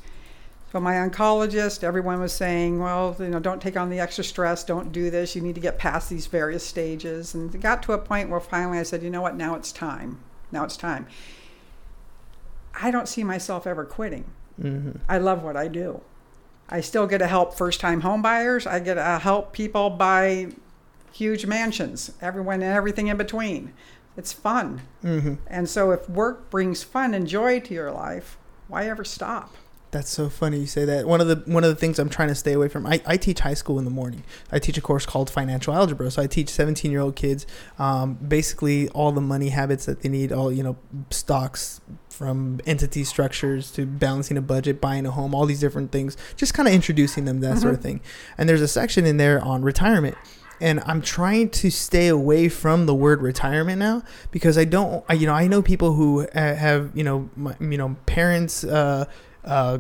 So 0.72 0.80
my 0.80 0.94
oncologist, 0.94 1.84
everyone 1.84 2.18
was 2.18 2.32
saying, 2.32 2.78
well, 2.78 3.14
you 3.18 3.28
know, 3.28 3.38
don't 3.38 3.60
take 3.60 3.76
on 3.76 3.90
the 3.90 4.00
extra 4.00 4.24
stress, 4.24 4.64
don't 4.64 4.90
do 4.90 5.10
this. 5.10 5.36
You 5.36 5.42
need 5.42 5.54
to 5.56 5.60
get 5.60 5.76
past 5.76 6.08
these 6.08 6.26
various 6.26 6.66
stages. 6.66 7.34
And 7.34 7.54
it 7.54 7.60
got 7.60 7.82
to 7.82 7.92
a 7.92 7.98
point 7.98 8.30
where 8.30 8.40
finally 8.40 8.78
I 8.78 8.84
said, 8.84 9.02
you 9.02 9.10
know 9.10 9.20
what, 9.20 9.36
now 9.36 9.54
it's 9.54 9.70
time. 9.70 10.20
Now 10.50 10.64
it's 10.64 10.78
time. 10.78 11.06
I 12.80 12.90
don't 12.90 13.06
see 13.06 13.22
myself 13.22 13.66
ever 13.66 13.84
quitting. 13.84 14.24
Mm-hmm. 14.58 14.98
I 15.10 15.18
love 15.18 15.42
what 15.42 15.58
I 15.58 15.68
do. 15.68 16.00
I 16.68 16.80
still 16.80 17.06
get 17.06 17.18
to 17.18 17.26
help 17.26 17.54
first-time 17.54 18.00
home 18.00 18.22
buyers. 18.22 18.66
I 18.66 18.80
get 18.80 18.94
to 18.94 19.18
help 19.18 19.52
people 19.52 19.90
buy 19.90 20.48
huge 21.12 21.46
mansions, 21.46 22.12
everyone 22.20 22.62
and 22.62 22.72
everything 22.72 23.08
in 23.08 23.16
between. 23.16 23.72
It's 24.16 24.32
fun. 24.32 24.82
Mm-hmm. 25.04 25.34
And 25.46 25.68
so 25.68 25.90
if 25.90 26.08
work 26.08 26.50
brings 26.50 26.82
fun 26.82 27.14
and 27.14 27.26
joy 27.26 27.60
to 27.60 27.74
your 27.74 27.90
life, 27.90 28.38
why 28.68 28.88
ever 28.88 29.04
stop? 29.04 29.54
That's 29.90 30.08
so 30.08 30.30
funny 30.30 30.60
you 30.60 30.66
say 30.66 30.86
that. 30.86 31.06
One 31.06 31.20
of 31.20 31.28
the 31.28 31.42
one 31.52 31.64
of 31.64 31.70
the 31.70 31.76
things 31.76 31.98
I'm 31.98 32.08
trying 32.08 32.28
to 32.28 32.34
stay 32.34 32.54
away 32.54 32.68
from. 32.68 32.86
I, 32.86 33.02
I 33.04 33.18
teach 33.18 33.40
high 33.40 33.52
school 33.52 33.78
in 33.78 33.84
the 33.84 33.90
morning. 33.90 34.24
I 34.50 34.58
teach 34.58 34.78
a 34.78 34.80
course 34.80 35.04
called 35.04 35.28
financial 35.28 35.74
algebra. 35.74 36.10
So 36.10 36.22
I 36.22 36.26
teach 36.26 36.48
17 36.48 36.90
year 36.90 37.00
old 37.00 37.14
kids 37.14 37.46
um, 37.78 38.14
basically 38.14 38.88
all 38.90 39.12
the 39.12 39.20
money 39.20 39.50
habits 39.50 39.84
that 39.84 40.00
they 40.00 40.08
need. 40.08 40.32
All 40.32 40.50
you 40.50 40.62
know, 40.62 40.78
stocks 41.10 41.82
from 42.12 42.60
entity 42.66 43.04
structures 43.04 43.70
to 43.72 43.86
balancing 43.86 44.36
a 44.36 44.42
budget, 44.42 44.80
buying 44.80 45.06
a 45.06 45.10
home, 45.10 45.34
all 45.34 45.46
these 45.46 45.60
different 45.60 45.90
things. 45.92 46.16
Just 46.36 46.54
kind 46.54 46.68
of 46.68 46.74
introducing 46.74 47.24
them 47.24 47.40
that 47.40 47.58
sort 47.58 47.74
of 47.74 47.80
thing. 47.80 48.00
And 48.38 48.48
there's 48.48 48.60
a 48.60 48.68
section 48.68 49.06
in 49.06 49.16
there 49.16 49.42
on 49.42 49.62
retirement. 49.62 50.16
And 50.60 50.80
I'm 50.86 51.02
trying 51.02 51.50
to 51.50 51.70
stay 51.70 52.06
away 52.06 52.48
from 52.48 52.86
the 52.86 52.94
word 52.94 53.20
retirement 53.20 53.78
now 53.78 54.02
because 54.30 54.56
I 54.56 54.64
don't. 54.64 55.04
I, 55.08 55.14
you 55.14 55.26
know, 55.26 55.34
I 55.34 55.48
know 55.48 55.60
people 55.60 55.94
who 55.94 56.28
have 56.32 56.92
you 56.94 57.02
know 57.02 57.28
my, 57.36 57.56
you 57.58 57.78
know 57.78 57.96
parents. 58.06 58.62
Uh, 58.62 59.06
uh, 59.44 59.78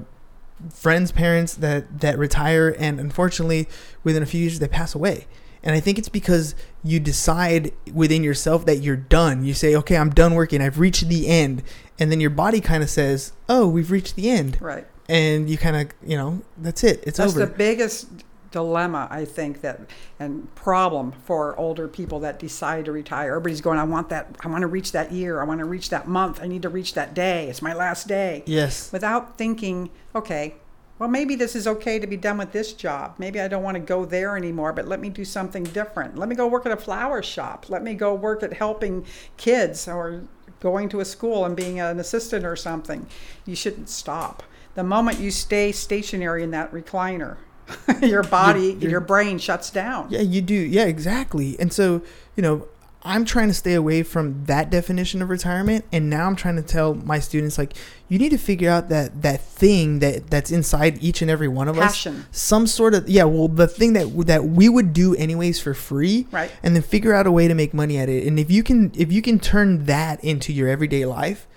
friends' 0.70 1.12
parents 1.12 1.54
that 1.54 2.00
that 2.00 2.18
retire, 2.18 2.74
and 2.78 3.00
unfortunately, 3.00 3.68
within 4.04 4.22
a 4.22 4.26
few 4.26 4.40
years, 4.40 4.58
they 4.58 4.68
pass 4.68 4.94
away. 4.94 5.26
And 5.64 5.74
I 5.76 5.80
think 5.80 5.98
it's 5.98 6.08
because 6.08 6.54
you 6.82 6.98
decide 6.98 7.72
within 7.92 8.22
yourself 8.24 8.66
that 8.66 8.78
you're 8.78 8.96
done. 8.96 9.44
You 9.44 9.54
say, 9.54 9.76
"Okay, 9.76 9.96
I'm 9.96 10.10
done 10.10 10.34
working. 10.34 10.60
I've 10.60 10.78
reached 10.78 11.08
the 11.08 11.28
end," 11.28 11.62
and 11.98 12.10
then 12.10 12.20
your 12.20 12.30
body 12.30 12.60
kind 12.60 12.82
of 12.82 12.90
says, 12.90 13.32
"Oh, 13.48 13.68
we've 13.68 13.90
reached 13.90 14.16
the 14.16 14.28
end," 14.30 14.58
Right. 14.60 14.86
and 15.08 15.48
you 15.48 15.56
kind 15.58 15.76
of, 15.76 15.88
you 16.04 16.16
know, 16.16 16.42
that's 16.58 16.82
it. 16.82 17.02
It's 17.06 17.18
That's 17.18 17.32
over. 17.36 17.40
the 17.46 17.52
biggest 17.52 18.08
dilemma 18.50 19.08
I 19.10 19.24
think 19.24 19.62
that 19.62 19.80
and 20.20 20.54
problem 20.54 21.12
for 21.24 21.56
older 21.58 21.88
people 21.88 22.20
that 22.20 22.38
decide 22.38 22.84
to 22.84 22.92
retire. 22.92 23.30
Everybody's 23.30 23.62
going, 23.62 23.78
I 23.78 23.84
want 23.84 24.10
that 24.10 24.36
I 24.44 24.48
want 24.48 24.60
to 24.60 24.66
reach 24.66 24.92
that 24.92 25.10
year, 25.10 25.40
I 25.40 25.44
want 25.44 25.60
to 25.60 25.64
reach 25.64 25.88
that 25.88 26.06
month, 26.06 26.38
I 26.42 26.48
need 26.48 26.60
to 26.62 26.68
reach 26.68 26.92
that 26.92 27.14
day. 27.14 27.48
It's 27.48 27.62
my 27.62 27.72
last 27.72 28.08
day. 28.08 28.42
yes. 28.46 28.90
Without 28.92 29.38
thinking, 29.38 29.88
okay, 30.14 30.56
well 31.02 31.10
maybe 31.10 31.34
this 31.34 31.56
is 31.56 31.66
okay 31.66 31.98
to 31.98 32.06
be 32.06 32.16
done 32.16 32.38
with 32.38 32.52
this 32.52 32.72
job. 32.72 33.16
Maybe 33.18 33.40
I 33.40 33.48
don't 33.48 33.64
want 33.64 33.74
to 33.74 33.80
go 33.80 34.04
there 34.04 34.36
anymore, 34.36 34.72
but 34.72 34.86
let 34.86 35.00
me 35.00 35.08
do 35.08 35.24
something 35.24 35.64
different. 35.64 36.16
Let 36.16 36.28
me 36.28 36.36
go 36.36 36.46
work 36.46 36.64
at 36.64 36.70
a 36.70 36.76
flower 36.76 37.24
shop. 37.24 37.68
Let 37.68 37.82
me 37.82 37.94
go 37.94 38.14
work 38.14 38.44
at 38.44 38.52
helping 38.52 39.04
kids 39.36 39.88
or 39.88 40.22
going 40.60 40.88
to 40.90 41.00
a 41.00 41.04
school 41.04 41.44
and 41.44 41.56
being 41.56 41.80
an 41.80 41.98
assistant 41.98 42.44
or 42.44 42.54
something. 42.54 43.08
You 43.44 43.56
shouldn't 43.56 43.88
stop. 43.88 44.44
The 44.76 44.84
moment 44.84 45.18
you 45.18 45.32
stay 45.32 45.72
stationary 45.72 46.44
in 46.44 46.52
that 46.52 46.70
recliner, 46.70 47.38
your 48.00 48.22
body, 48.22 48.76
You're- 48.78 48.88
your 48.92 49.00
brain 49.00 49.38
shuts 49.40 49.70
down. 49.70 50.06
Yeah, 50.08 50.20
you 50.20 50.40
do. 50.40 50.54
Yeah, 50.54 50.84
exactly. 50.84 51.58
And 51.58 51.72
so, 51.72 52.00
you 52.36 52.44
know, 52.44 52.68
I'm 53.04 53.24
trying 53.24 53.48
to 53.48 53.54
stay 53.54 53.74
away 53.74 54.04
from 54.04 54.44
that 54.44 54.70
definition 54.70 55.22
of 55.22 55.28
retirement, 55.28 55.84
and 55.90 56.08
now 56.08 56.26
I'm 56.26 56.36
trying 56.36 56.54
to 56.56 56.62
tell 56.62 56.94
my 56.94 57.18
students 57.18 57.58
like, 57.58 57.74
you 58.08 58.16
need 58.18 58.28
to 58.30 58.38
figure 58.38 58.70
out 58.70 58.88
that 58.90 59.22
that 59.22 59.40
thing 59.40 59.98
that 59.98 60.30
that's 60.30 60.52
inside 60.52 61.02
each 61.02 61.20
and 61.20 61.30
every 61.30 61.48
one 61.48 61.66
of 61.66 61.76
Passion. 61.76 62.16
us, 62.16 62.24
some 62.30 62.66
sort 62.66 62.94
of 62.94 63.08
yeah, 63.08 63.24
well, 63.24 63.48
the 63.48 63.66
thing 63.66 63.94
that 63.94 64.26
that 64.26 64.44
we 64.44 64.68
would 64.68 64.92
do 64.92 65.14
anyways 65.16 65.58
for 65.60 65.74
free, 65.74 66.26
Right. 66.30 66.52
And 66.62 66.76
then 66.76 66.82
figure 66.82 67.12
out 67.12 67.26
a 67.26 67.32
way 67.32 67.48
to 67.48 67.54
make 67.54 67.74
money 67.74 67.98
at 67.98 68.08
it. 68.08 68.26
And 68.26 68.38
if 68.38 68.50
you 68.50 68.62
can, 68.62 68.92
if 68.94 69.10
you 69.10 69.20
can 69.20 69.38
turn 69.40 69.86
that 69.86 70.22
into 70.22 70.52
your 70.52 70.68
everyday 70.68 71.04
life, 71.04 71.48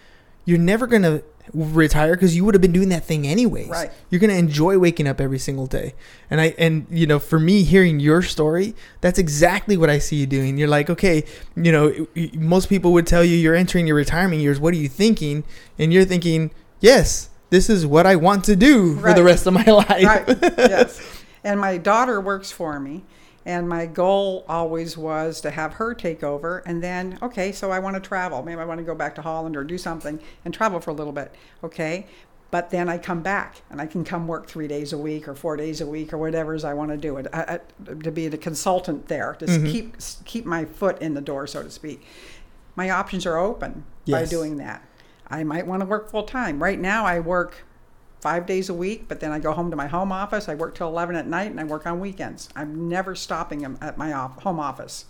you're 0.46 0.58
never 0.58 0.88
gonna 0.88 1.22
retire 1.54 2.16
because 2.16 2.36
you 2.36 2.44
would 2.46 2.54
have 2.56 2.62
been 2.62 2.72
doing 2.72 2.90
that 2.90 3.06
thing 3.06 3.28
anyways. 3.28 3.68
Right. 3.68 3.92
You're 4.10 4.20
gonna 4.20 4.34
enjoy 4.34 4.78
waking 4.80 5.08
up 5.08 5.22
every 5.22 5.40
single 5.40 5.68
day. 5.68 5.94
And 6.30 6.42
I 6.42 6.56
and 6.58 6.88
you 6.90 7.08
know, 7.08 7.20
for 7.20 7.40
me 7.40 7.64
hearing 7.64 8.00
your 8.00 8.22
story, 8.22 8.76
that's 9.02 9.20
exactly 9.20 9.78
what 9.78 9.90
I 9.90 10.00
see 10.00 10.16
you 10.18 10.26
doing. 10.26 10.58
You're 10.58 10.68
like, 10.68 10.90
okay, 10.90 11.24
you 11.56 11.72
know, 11.72 12.08
most 12.34 12.70
people 12.70 12.94
would 12.94 13.08
tell 13.08 13.24
you 13.24 13.36
you're 13.36 13.56
entering 13.56 13.88
your 13.88 13.96
retirement 13.96 14.42
years. 14.42 14.60
What 14.60 14.74
are 14.74 14.78
you 14.78 14.90
thinking? 14.90 15.44
And 15.78 15.94
you're 15.94 16.06
thinking, 16.06 16.52
yes, 16.80 17.30
this 17.50 17.70
is 17.70 17.86
what 17.86 18.06
I 18.06 18.16
want 18.16 18.44
to 18.46 18.56
do 18.56 18.98
for 18.98 19.14
the 19.14 19.24
rest 19.24 19.46
of 19.48 19.54
my 19.54 19.64
life. 19.66 19.88
right 20.04 20.26
yes 20.58 21.22
and 21.44 21.60
my 21.60 21.78
daughter 21.78 22.20
works 22.20 22.52
for 22.52 22.80
me 22.80 23.04
and 23.46 23.70
my 23.70 23.86
goal 23.86 24.44
always 24.50 24.98
was 24.98 25.40
to 25.42 25.52
have 25.52 25.74
her 25.74 25.94
take 25.94 26.24
over 26.24 26.64
and 26.66 26.84
then 26.84 27.18
okay 27.22 27.52
so 27.52 27.72
i 27.72 27.80
want 27.80 27.96
to 27.96 28.00
travel. 28.00 28.42
Maybe 28.44 28.60
i 28.60 28.66
want 28.66 28.80
to 28.80 28.84
go 28.84 28.96
back 28.96 29.16
to 29.16 29.22
holland 29.22 29.56
or 29.56 29.64
do 29.64 29.78
something 29.78 30.20
and 30.44 30.54
travel 30.54 30.80
for 30.80 30.90
a 30.92 30.94
little 30.94 31.14
bit 31.14 31.34
okay? 31.64 32.08
But 32.52 32.70
then 32.70 32.88
i 32.90 32.98
come 32.98 33.22
back 33.22 33.62
and 33.70 33.82
i 33.82 33.86
can 33.86 34.04
come 34.04 34.28
work 34.28 34.48
three 34.48 34.68
days 34.68 34.94
a 34.94 34.98
week 34.98 35.28
or 35.28 35.36
four 35.36 35.58
days 35.58 35.82
a 35.82 35.86
week 35.86 36.14
or 36.14 36.18
whatever 36.18 36.58
i 36.66 36.74
want 36.74 36.92
to 36.92 36.98
do 36.98 37.18
it. 37.18 37.28
I, 37.34 37.42
I, 37.42 37.60
to 38.04 38.12
be 38.12 38.28
a 38.28 38.38
consultant 38.38 39.08
there 39.08 39.36
to 39.40 39.46
Mm-hmm. 39.46 39.72
keep 39.72 39.98
keep 40.26 40.46
my 40.46 40.66
foot 40.66 41.02
in 41.02 41.14
the 41.14 41.22
door 41.22 41.48
so 41.48 41.64
to 41.64 41.70
speak. 41.70 42.06
My 42.76 42.90
options 42.90 43.26
are 43.26 43.38
open 43.38 43.84
by 44.08 44.26
doing 44.26 44.58
that. 44.58 44.84
I 45.28 45.44
might 45.44 45.66
want 45.68 45.82
to 45.82 45.86
work 45.86 46.10
full 46.10 46.24
time 46.24 46.62
right 46.64 46.80
now 46.80 47.06
i 47.06 47.20
work 47.20 47.66
five 48.26 48.48
days 48.48 48.70
a 48.70 48.74
week, 48.74 49.08
but 49.08 49.20
then 49.20 49.32
I 49.32 49.38
go 49.38 49.52
home 49.52 49.70
to 49.70 49.78
my 49.78 49.86
home 49.86 50.12
office. 50.12 50.50
I 50.50 50.56
work 50.56 50.74
till 50.74 50.88
11 50.88 51.16
at 51.16 51.28
night 51.28 51.52
and 51.52 51.60
I 51.60 51.64
work 51.64 51.86
on 51.86 52.00
weekends. 52.00 52.50
I'm 52.56 52.90
never 52.90 53.14
stopping 53.14 53.64
at 53.64 54.00
my 54.00 54.14
home 54.14 54.60
office 54.60 55.06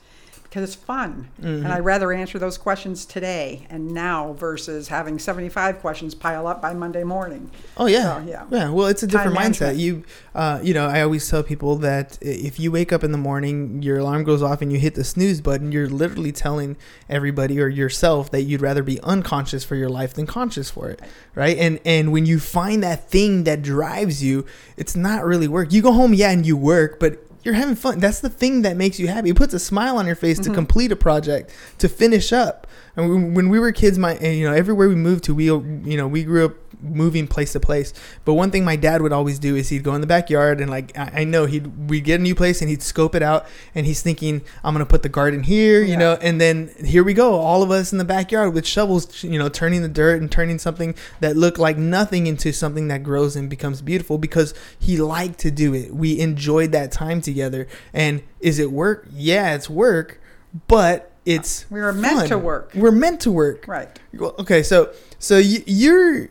because 0.46 0.64
it's 0.64 0.76
fun. 0.76 1.28
And 1.42 1.68
I'd 1.68 1.84
rather 1.84 2.14
answer 2.14 2.40
those 2.40 2.58
questions 2.58 3.06
today 3.06 3.68
and 3.70 3.92
now 3.92 4.34
versus 4.34 4.88
having 4.88 5.20
75 5.20 5.80
questions 5.80 6.16
pile 6.16 6.48
up 6.48 6.62
by 6.62 6.74
Monday 6.74 7.04
morning. 7.04 7.52
Oh 7.76 7.88
yeah. 7.88 8.24
So, 8.24 8.30
yeah. 8.30 8.46
yeah. 8.50 8.70
Well, 8.70 8.88
it's 8.88 9.04
a 9.04 9.08
different 9.08 9.36
Time 9.36 9.52
mindset. 9.52 9.60
management. 9.62 9.78
You, 9.80 10.04
uh, 10.34 10.60
you 10.64 10.74
know, 10.74 10.88
I 10.88 11.02
always 11.02 11.30
tell 11.30 11.44
people 11.44 11.76
that 11.78 12.18
if 12.22 12.60
you 12.60 12.72
wake 12.72 12.94
up 12.94 13.04
in 13.04 13.12
the 13.12 13.18
morning, 13.18 13.82
your 13.82 13.98
alarm 13.98 14.24
goes 14.24 14.42
off, 14.42 14.62
and 14.62 14.72
you 14.72 14.80
hit 14.80 14.96
the 14.96 15.04
snooze 15.04 15.42
button, 15.42 15.72
you're 15.72 15.90
literally 15.90 16.32
telling 16.32 16.78
everybody 17.10 17.60
or 17.60 17.68
yourself 17.68 18.32
that 18.32 18.44
you'd 18.44 18.62
rather 18.62 18.84
be 18.84 19.00
unconscious 19.02 19.64
for 19.64 19.76
your 19.76 19.90
life 19.90 20.14
than 20.14 20.26
conscious 20.26 20.70
for 20.70 20.90
it, 20.90 21.02
right? 21.34 21.58
And 21.58 21.80
and 21.84 22.12
when 22.12 22.26
you 22.26 22.40
find 22.40 22.82
that 22.84 23.10
thing 23.10 23.44
that 23.44 23.62
drives 23.62 24.24
you, 24.24 24.46
it's 24.78 24.96
not 24.96 25.26
really 25.26 25.48
work. 25.48 25.74
You 25.74 25.82
go 25.82 25.92
home, 25.92 26.14
yeah, 26.14 26.32
and 26.32 26.46
you 26.46 26.56
work, 26.56 27.00
but 27.00 27.20
you're 27.46 27.54
having 27.54 27.76
fun. 27.76 28.00
That's 28.00 28.20
the 28.20 28.30
thing 28.30 28.64
that 28.64 28.76
makes 28.76 29.00
you 29.00 29.08
happy. 29.08 29.30
It 29.30 29.36
puts 29.36 29.54
a 29.54 29.60
smile 29.60 29.98
on 29.98 30.08
your 30.08 30.16
face 30.16 30.38
to 30.38 30.46
mm-hmm. 30.46 30.56
complete 30.56 30.92
a 30.92 30.96
project, 30.96 31.54
to 31.78 31.88
finish 31.88 32.34
up. 32.34 32.66
And 32.98 33.36
when- 33.36 33.50
we 33.50 33.60
were 33.60 33.72
kids, 33.72 33.98
my 33.98 34.16
eh, 34.16 34.32
you 34.32 34.48
know 34.48 34.54
everywhere 34.54 34.88
we 34.90 34.96
moved 34.96 35.24
to, 35.26 35.36
we 35.36 35.46
you 35.46 35.98
know 35.98 36.08
we 36.08 36.24
grew 36.24 36.46
up 36.46 36.56
moving 36.82 37.26
place 37.28 37.52
to 37.54 37.60
place. 37.60 37.94
But 38.26 38.34
one 38.34 38.52
thing 38.52 38.64
my 38.64 38.76
dad 38.76 39.02
would 39.02 39.12
always 39.14 39.40
do 39.40 39.56
is 39.56 39.70
he'd 39.70 39.84
go 39.84 39.96
in 39.96 40.02
the 40.02 40.08
backyard 40.08 40.62
and 40.62 40.70
like 40.70 40.96
I, 40.98 41.22
I 41.22 41.24
know 41.24 41.46
he'd 41.46 41.90
we'd 41.90 42.04
get 42.04 42.20
a 42.20 42.24
new 42.24 42.36
place 42.36 42.62
and 42.62 42.70
he'd 42.70 42.84
scope 42.84 43.16
it 43.16 43.24
out 43.24 43.48
and 43.74 43.86
he's 43.86 44.02
thinking 44.02 44.42
I'm 44.64 44.74
gonna 44.74 44.86
put 44.86 45.02
the 45.02 45.10
garden 45.10 45.44
here, 45.44 45.82
you 45.82 45.94
Yeah. 45.94 45.98
know, 45.98 46.18
and 46.22 46.40
then 46.40 46.70
here 46.84 47.04
we 47.04 47.14
go, 47.14 47.36
all 47.36 47.64
of 47.64 47.72
us 47.72 47.92
in 47.92 47.98
the 47.98 48.06
backyard 48.06 48.54
with 48.54 48.66
shovels, 48.68 49.24
you 49.24 49.40
know, 49.40 49.50
turning 49.50 49.82
the 49.82 49.88
dirt 49.90 50.22
and 50.22 50.32
turning 50.32 50.60
something 50.60 50.96
that 51.22 51.36
looked 51.36 51.58
like 51.60 51.78
nothing 51.78 52.28
into 52.28 52.52
something 52.54 52.88
that 52.90 53.04
grows 53.04 53.36
and 53.36 53.50
becomes 53.50 53.82
beautiful 53.82 54.18
because 54.18 54.54
he 54.78 54.98
liked 54.98 55.40
to 55.40 55.50
do 55.52 55.74
it. 55.74 55.94
We 55.96 56.20
enjoyed 56.20 56.72
that 56.74 56.92
time 56.92 57.20
together. 57.22 57.68
And 57.94 58.22
is 58.42 58.60
it 58.60 58.72
work? 58.72 59.08
Yeah, 59.14 59.56
it's 59.56 59.70
work, 59.70 60.22
but 60.68 61.12
it's 61.26 61.64
uh, 61.64 61.68
We 61.72 61.82
were 61.82 61.94
meant 61.94 62.20
fun. 62.20 62.30
to 62.30 62.38
work. 62.38 62.72
We're 62.76 62.92
meant 62.92 63.22
to 63.22 63.32
work. 63.32 63.68
Right. 63.68 63.90
Well, 64.14 64.36
okay, 64.40 64.64
so 64.64 64.94
so 65.20 65.38
you, 65.38 65.64
you're 65.66 66.30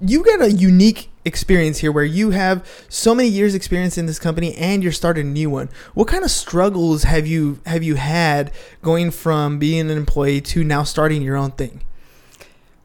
you 0.00 0.24
got 0.24 0.40
a 0.40 0.52
unique 0.52 1.10
experience 1.24 1.78
here 1.78 1.90
where 1.90 2.04
you 2.04 2.30
have 2.30 2.64
so 2.88 3.14
many 3.14 3.28
years 3.28 3.54
experience 3.54 3.98
in 3.98 4.06
this 4.06 4.18
company 4.20 4.54
and 4.54 4.82
you're 4.82 4.92
starting 4.92 5.26
a 5.26 5.30
new 5.30 5.50
one. 5.50 5.68
What 5.94 6.06
kind 6.06 6.22
of 6.24 6.30
struggles 6.30 7.02
have 7.02 7.26
you 7.26 7.60
have 7.66 7.82
you 7.82 7.96
had 7.96 8.52
going 8.82 9.10
from 9.10 9.58
being 9.58 9.90
an 9.90 9.96
employee 9.96 10.40
to 10.42 10.62
now 10.62 10.84
starting 10.84 11.22
your 11.22 11.36
own 11.36 11.50
thing? 11.52 11.82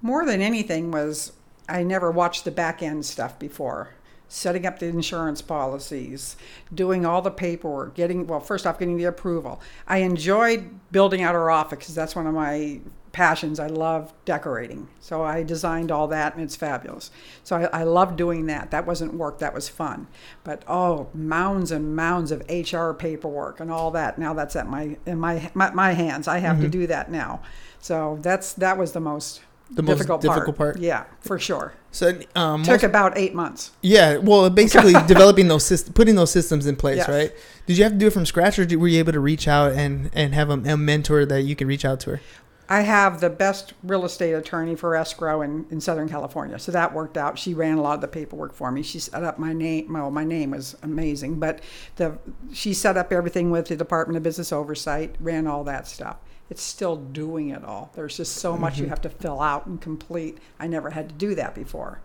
More 0.01 0.25
than 0.25 0.41
anything 0.41 0.89
was 0.91 1.32
I 1.69 1.84
never 1.84 2.10
watched 2.12 2.43
the 2.43 2.51
back 2.51 2.82
end 2.82 3.06
stuff 3.06 3.38
before. 3.38 3.89
Setting 4.32 4.65
up 4.65 4.80
the 4.80 4.86
insurance 4.86 5.41
policies, 5.41 6.38
doing 6.74 7.06
all 7.06 7.22
the 7.22 7.30
paperwork, 7.30 7.94
getting, 7.96 8.26
well, 8.26 8.39
first 8.39 8.65
off, 8.65 8.80
getting 8.80 8.96
the 8.96 9.04
approval. 9.04 9.60
I 9.89 9.98
enjoyed 9.98 10.80
building 10.89 11.22
out 11.22 11.36
our 11.36 11.52
office 11.52 11.80
because 11.80 11.96
that's 11.96 12.15
one 12.15 12.26
of 12.28 12.34
my 12.34 12.80
passions. 13.12 13.60
I 13.60 13.67
love 13.67 14.13
decorating. 14.24 14.88
So 15.02 15.22
I 15.22 15.44
designed 15.44 15.91
all 15.91 16.08
that 16.08 16.34
and 16.34 16.41
it's 16.41 16.56
fabulous. 16.56 17.12
So 17.44 17.58
I, 17.58 17.82
I 17.82 17.84
love 17.84 18.15
doing 18.15 18.46
that. 18.46 18.72
That 18.72 18.88
wasn't 18.88 19.15
work, 19.15 19.39
that 19.39 19.54
was 19.54 19.67
fun. 19.67 20.08
But 20.46 20.63
oh, 20.65 21.10
mounds 21.13 21.70
and 21.70 21.94
mounds 21.94 22.32
of 22.32 22.41
HR 22.50 22.94
paperwork 22.94 23.60
and 23.60 23.70
all 23.70 23.91
that. 23.91 24.17
Now 24.17 24.34
that's 24.34 24.56
at 24.56 24.65
my 24.65 24.96
in 25.06 25.20
my 25.20 25.52
my, 25.54 25.72
my 25.72 25.91
hands. 25.91 26.30
I 26.30 26.38
have 26.38 26.58
to 26.60 26.63
mm-hmm. 26.63 26.72
do 26.72 26.88
that 26.88 27.12
now. 27.12 27.41
So 27.80 28.17
that's 28.22 28.54
that 28.54 28.78
was 28.78 28.94
the 28.94 29.02
most 29.02 29.41
The 29.74 29.82
most 29.84 29.98
difficult, 29.98 30.22
difficult 30.22 30.58
part. 30.58 30.80
Yeah, 30.80 31.06
for 31.22 31.40
sure. 31.40 31.74
So 31.92 32.20
um, 32.36 32.64
Took 32.64 32.74
most- 32.74 32.84
about 32.84 33.18
eight 33.18 33.34
months. 33.34 33.72
yeah, 33.82 34.18
well, 34.18 34.50
basically 34.50 34.94
developing 35.08 35.48
those 35.48 35.66
systems, 35.66 35.94
putting 35.96 36.16
those 36.16 36.32
systems 36.32 36.66
in 36.68 36.76
place, 36.76 36.98
Yes. 36.98 37.08
right? 37.10 37.32
Did 37.68 37.78
you 37.78 37.84
have 37.86 37.94
to 37.94 37.98
do 37.98 38.08
it 38.08 38.14
from 38.14 38.26
scratch, 38.26 38.60
or 38.60 38.66
were 38.78 38.88
you 38.90 39.00
able 39.00 39.14
to 39.14 39.20
reach 39.20 39.48
out 39.48 39.72
and 39.74 40.10
and 40.14 40.34
have 40.34 40.50
a, 40.50 40.54
a 40.54 40.76
mentor 40.78 41.26
that 41.26 41.44
you 41.44 41.56
can 41.56 41.68
reach 41.68 41.86
out 41.86 42.00
to 42.02 42.12
her? 42.12 42.22
I 42.70 42.82
have 42.82 43.20
the 43.20 43.30
best 43.30 43.74
real 43.84 44.06
estate 44.06 44.32
attorney 44.32 44.76
for 44.76 44.96
escrow 44.96 45.42
in, 45.42 45.66
in 45.72 45.82
Southern 45.82 46.08
California, 46.08 46.58
so 46.58 46.72
that 46.72 46.94
worked 46.94 47.18
out. 47.18 47.38
She 47.38 47.54
ran 47.54 47.78
a 47.78 47.82
lot 47.82 47.96
of 47.96 48.02
the 48.02 48.08
paperwork 48.08 48.54
for 48.54 48.72
me. 48.72 48.82
She 48.82 48.98
set 49.00 49.24
up 49.26 49.38
my 49.38 49.52
name. 49.52 49.92
Well, 49.92 50.10
my 50.12 50.24
name 50.24 50.52
was 50.52 50.78
amazing, 50.82 51.40
but 51.40 51.60
the 51.98 52.18
she 52.54 52.74
set 52.74 52.96
up 52.98 53.12
everything 53.12 53.52
with 53.52 53.68
the 53.68 53.76
Department 53.76 54.16
of 54.18 54.24
Business 54.24 54.52
Oversight, 54.54 55.16
ran 55.20 55.48
all 55.48 55.64
that 55.66 55.88
stuff. 55.88 56.18
It's 56.52 56.62
still 56.62 56.98
doing 56.98 57.50
it 57.50 57.64
all. 57.64 57.92
There's 57.96 58.18
just 58.18 58.36
so 58.36 58.58
much 58.58 58.78
you 58.78 58.84
mm-hmm. 58.84 58.90
have 58.90 59.02
to 59.04 59.10
fill 59.10 59.40
out 59.40 59.68
and 59.68 59.80
complete. 59.80 60.38
I 60.60 60.68
never 60.68 60.90
had 60.90 61.08
to 61.08 61.16
do 61.16 61.34
that 61.36 61.56
before. 61.56 62.02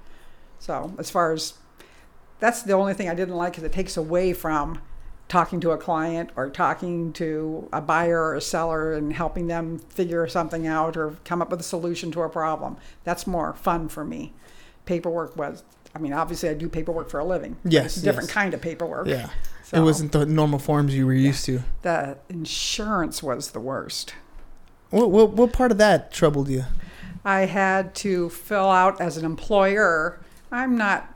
So 0.61 0.95
as 1.01 1.11
far 1.11 1.33
as 1.33 1.55
that's 2.39 2.63
the 2.63 2.73
only 2.73 2.95
thing 2.95 3.09
I 3.09 3.15
didn't 3.15 3.35
like 3.35 3.55
because 3.55 3.65
it 3.65 3.73
takes 3.73 3.97
away 3.97 4.33
from 4.33 4.81
talking 5.27 5.59
to 5.63 5.73
a 5.73 5.77
client 5.77 6.31
or 6.37 6.49
talking 6.49 7.13
to 7.15 7.69
a 7.73 7.81
buyer 7.81 8.23
or 8.23 8.37
a 8.37 8.41
seller 8.41 8.93
and 8.93 9.13
helping 9.13 9.49
them 9.49 9.81
figure 9.81 10.29
something 10.29 10.65
out 10.65 10.97
or 10.97 11.17
come 11.25 11.43
up 11.43 11.51
with 11.51 11.59
a 11.59 11.65
solution 11.65 12.13
to 12.13 12.23
a 12.23 12.29
problem. 12.29 12.77
That's 13.03 13.27
more 13.27 13.53
fun 13.55 13.89
for 13.89 14.05
me. 14.05 14.33
Paperwork 14.85 15.37
was, 15.37 15.65
I 15.93 15.99
mean, 15.99 16.13
obviously 16.13 16.49
I 16.51 16.55
do 16.55 16.69
paperwork 16.69 17.11
for 17.11 17.19
a 17.19 17.25
living. 17.25 17.57
Yes, 17.65 17.87
It's 17.87 17.97
a 17.97 18.03
different 18.03 18.29
yes. 18.29 18.35
kind 18.35 18.55
of 18.55 18.61
paperwork. 18.61 19.09
Yeah, 19.09 19.31
So 19.65 19.79
it 19.79 19.85
wasn't 19.85 20.13
the 20.13 20.25
normal 20.25 20.61
forms 20.61 20.95
you 20.95 21.05
were 21.05 21.15
used 21.15 21.45
to. 21.47 21.65
The 21.83 22.19
insurance 22.29 23.25
was 23.25 23.51
the 23.51 23.59
worst. 23.59 24.15
What, 24.91 25.11
what 25.11 25.33
what 25.33 25.53
part 25.53 25.73
of 25.73 25.79
that 25.79 26.13
troubled 26.13 26.49
you? 26.49 26.65
I 27.25 27.41
had 27.41 27.95
to 27.97 28.29
fill 28.31 28.71
out 28.71 29.01
as 29.01 29.17
an 29.17 29.25
employer. 29.25 30.21
I'm 30.53 30.77
not 30.77 31.13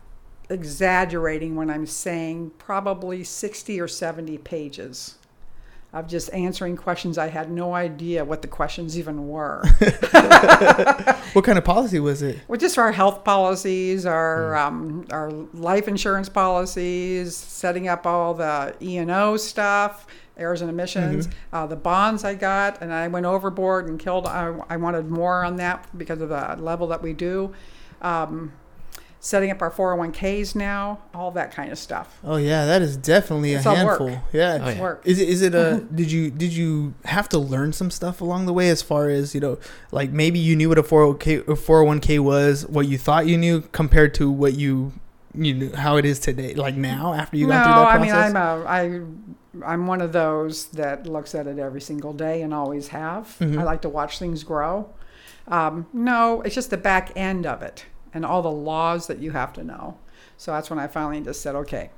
exaggerating 0.49 1.55
when 1.55 1.71
I'm 1.71 1.87
saying 1.87 2.51
probably 2.59 3.23
60 3.23 3.81
or 3.81 3.87
70 3.87 4.39
pages 4.39 5.15
of 5.93 6.07
just 6.07 6.33
answering 6.33 6.77
questions. 6.77 7.19
I 7.19 7.29
had 7.29 7.51
no 7.51 7.75
idea 7.75 8.25
what 8.25 8.43
the 8.43 8.49
questions 8.49 8.99
even 8.99 9.29
were. 9.29 9.63
What 11.33 11.45
kind 11.45 11.59
of 11.59 11.65
policy 11.65 12.01
was 12.01 12.23
it? 12.23 12.41
well, 12.49 12.59
just 12.59 12.77
our 12.77 12.91
health 12.91 13.23
policies, 13.23 14.05
our 14.05 14.57
um, 14.57 15.07
our 15.13 15.31
life 15.31 15.87
insurance 15.87 16.29
policies, 16.29 17.37
setting 17.37 17.87
up 17.87 18.05
all 18.05 18.35
the 18.35 18.75
E 18.83 18.97
and 18.97 19.13
O 19.13 19.37
stuff, 19.37 20.09
errors 20.37 20.61
and 20.61 20.71
omissions, 20.71 21.29
uh, 21.53 21.67
the 21.67 21.77
bonds 21.77 22.25
I 22.25 22.35
got, 22.35 22.83
and 22.83 22.93
I 22.93 23.07
went 23.07 23.27
overboard 23.27 23.87
and 23.87 23.99
killed. 23.99 24.27
I, 24.27 24.57
I 24.69 24.77
wanted 24.77 25.09
more 25.09 25.45
on 25.45 25.57
that 25.57 25.87
because 25.97 26.21
of 26.21 26.31
the 26.31 26.57
level 26.59 26.89
that 26.89 27.01
we 27.01 27.13
do. 27.13 27.55
Um, 28.03 28.53
setting 29.23 29.51
up 29.51 29.61
our 29.61 29.71
401ks 29.71 30.55
now, 30.55 30.99
all 31.15 31.31
that 31.33 31.53
kind 31.53 31.71
of 31.71 31.79
stuff. 31.79 32.19
Oh 32.25 32.37
yeah, 32.37 32.65
that 32.65 32.81
is 32.83 32.97
definitely 32.97 33.53
It's 33.53 33.67
a 33.67 33.69
all 33.69 33.85
work. 33.87 34.01
handful. 34.01 34.23
Yeah. 34.33 34.59
Oh, 34.63 34.67
It's 34.67 34.77
yeah. 34.77 34.83
work. 34.83 35.03
Is 35.05 35.21
it 35.21 35.29
is 35.29 35.43
it 35.43 35.55
a 35.55 35.81
did 35.95 36.11
you 36.11 36.31
did 36.31 36.53
you 36.55 36.95
have 37.05 37.29
to 37.31 37.39
learn 37.39 37.73
some 37.73 37.91
stuff 37.91 38.21
along 38.21 38.47
the 38.47 38.53
way 38.53 38.71
as 38.71 38.81
far 38.83 39.09
as 39.11 39.35
you 39.35 39.41
know 39.41 39.59
like 39.93 40.11
maybe 40.11 40.39
you 40.39 40.57
knew 40.57 40.69
what 40.71 40.79
a 40.79 40.83
401k 40.83 41.41
a 41.41 41.53
401k 41.53 42.19
was 42.21 42.67
what 42.67 42.89
you 42.89 42.97
thought 42.99 43.27
you 43.27 43.37
knew 43.37 43.61
compared 43.73 44.15
to 44.15 44.31
what 44.31 44.55
you 44.55 44.93
you 45.35 45.55
knew 45.55 45.73
how 45.75 45.97
it 45.97 46.05
is 46.05 46.19
today 46.19 46.55
like 46.55 46.75
now 46.75 47.13
after 47.15 47.37
you 47.37 47.47
no, 47.47 47.53
got 47.53 47.65
through 47.65 48.07
that 48.07 48.33
process? 48.33 48.33
I 48.33 48.33
process 48.33 48.35
mean 48.35 48.97
I'm 48.97 49.07
a 49.07 49.67
I 49.67 49.73
I'm 49.75 49.87
one 49.87 50.01
of 50.01 50.13
those 50.13 50.67
that 50.69 51.07
looks 51.07 51.35
at 51.35 51.47
it 51.47 51.59
every 51.59 51.81
single 51.81 52.13
day 52.13 52.41
and 52.43 52.55
always 52.55 52.89
have. 52.89 53.37
Mhm. 53.41 53.59
I 53.59 53.65
like 53.65 53.83
to 53.83 53.89
watch 53.89 54.19
things 54.19 54.45
grow. 54.45 54.89
Um, 55.49 55.87
no, 55.93 56.41
it's 56.43 56.55
just 56.55 56.71
the 56.71 56.77
back 56.77 57.11
end 57.17 57.45
of 57.47 57.61
it 57.63 57.85
and 58.13 58.25
all 58.25 58.43
the 58.43 58.51
laws 58.51 59.07
that 59.07 59.19
you 59.19 59.31
have 59.33 59.53
to 59.55 59.65
know. 59.65 59.99
So 60.37 60.53
that's 60.53 60.71
when 60.71 60.79
I 60.79 60.87
finally 60.87 61.21
just 61.21 61.43
said, 61.43 61.55
okay. 61.55 61.91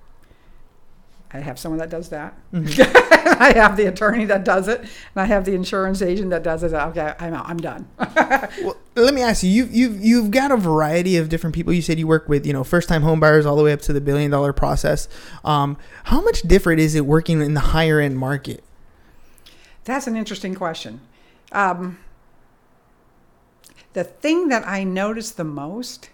I 1.34 1.38
have 1.40 1.58
someone 1.58 1.78
that 1.78 1.88
does 1.88 2.10
that. 2.10 2.34
Mm-hmm. 2.52 3.38
I 3.42 3.52
have 3.54 3.76
the 3.76 3.86
attorney 3.86 4.26
that 4.26 4.44
does 4.44 4.68
it, 4.68 4.80
and 4.80 4.90
I 5.16 5.24
have 5.24 5.46
the 5.46 5.54
insurance 5.54 6.02
agent 6.02 6.30
that 6.30 6.42
does 6.42 6.62
it. 6.62 6.72
Okay, 6.74 7.14
I'm 7.18 7.32
out. 7.32 7.48
I'm 7.48 7.56
done. 7.56 7.88
well, 7.98 8.76
let 8.94 9.14
me 9.14 9.22
ask 9.22 9.42
you 9.42 9.48
you've 9.48 9.72
you've 9.72 10.04
you've 10.04 10.30
got 10.30 10.50
a 10.50 10.56
variety 10.56 11.16
of 11.16 11.30
different 11.30 11.54
people 11.54 11.72
you 11.72 11.80
said 11.80 11.98
you 11.98 12.06
work 12.06 12.28
with 12.28 12.46
you 12.46 12.52
know 12.52 12.62
first 12.64 12.88
time 12.88 13.00
home 13.00 13.18
buyers 13.18 13.46
all 13.46 13.56
the 13.56 13.62
way 13.62 13.72
up 13.72 13.80
to 13.80 13.92
the 13.94 14.00
billion 14.00 14.30
dollar 14.30 14.52
process 14.52 15.08
um, 15.44 15.78
how 16.04 16.20
much 16.20 16.42
different 16.42 16.80
is 16.80 16.94
it 16.94 17.06
working 17.06 17.40
in 17.40 17.54
the 17.54 17.60
higher 17.60 17.98
end 17.98 18.18
market 18.18 18.62
That's 19.84 20.06
an 20.06 20.16
interesting 20.16 20.54
question. 20.54 21.00
Um, 21.52 21.98
the 23.92 24.04
thing 24.04 24.48
that 24.48 24.66
I 24.66 24.84
notice 24.84 25.30
the 25.30 25.44
most 25.44 26.10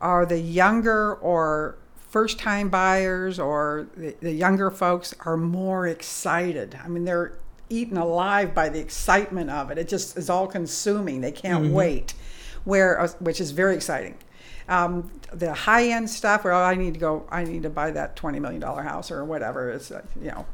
are 0.00 0.26
the 0.26 0.38
younger 0.40 1.14
or 1.14 1.76
first 2.08 2.38
time 2.38 2.68
buyers 2.68 3.38
or 3.38 3.86
the, 3.96 4.14
the 4.20 4.32
younger 4.32 4.70
folks 4.70 5.14
are 5.20 5.36
more 5.36 5.86
excited. 5.86 6.78
I 6.84 6.88
mean, 6.88 7.04
they're 7.04 7.38
eaten 7.70 7.96
alive 7.96 8.54
by 8.54 8.68
the 8.68 8.78
excitement 8.80 9.48
of 9.48 9.70
it. 9.70 9.78
It 9.78 9.88
just 9.88 10.18
is 10.18 10.28
all 10.28 10.46
consuming. 10.46 11.22
They 11.22 11.32
can't 11.32 11.72
wait, 11.72 12.14
where 12.64 13.00
uh, 13.00 13.08
which 13.20 13.40
is 13.40 13.50
very 13.52 13.74
exciting. 13.74 14.18
Um, 14.68 15.10
the 15.32 15.54
high 15.54 15.88
end 15.88 16.10
stuff, 16.10 16.44
where 16.44 16.52
oh, 16.52 16.62
I 16.62 16.74
need 16.74 16.94
to 16.94 17.00
go, 17.00 17.26
I 17.30 17.44
need 17.44 17.62
to 17.62 17.70
buy 17.70 17.90
that 17.92 18.14
twenty 18.14 18.38
million 18.40 18.60
dollar 18.60 18.82
house 18.82 19.10
or 19.10 19.24
whatever. 19.24 19.70
It's 19.70 19.90
uh, 19.90 20.02
you 20.20 20.30
know, 20.30 20.44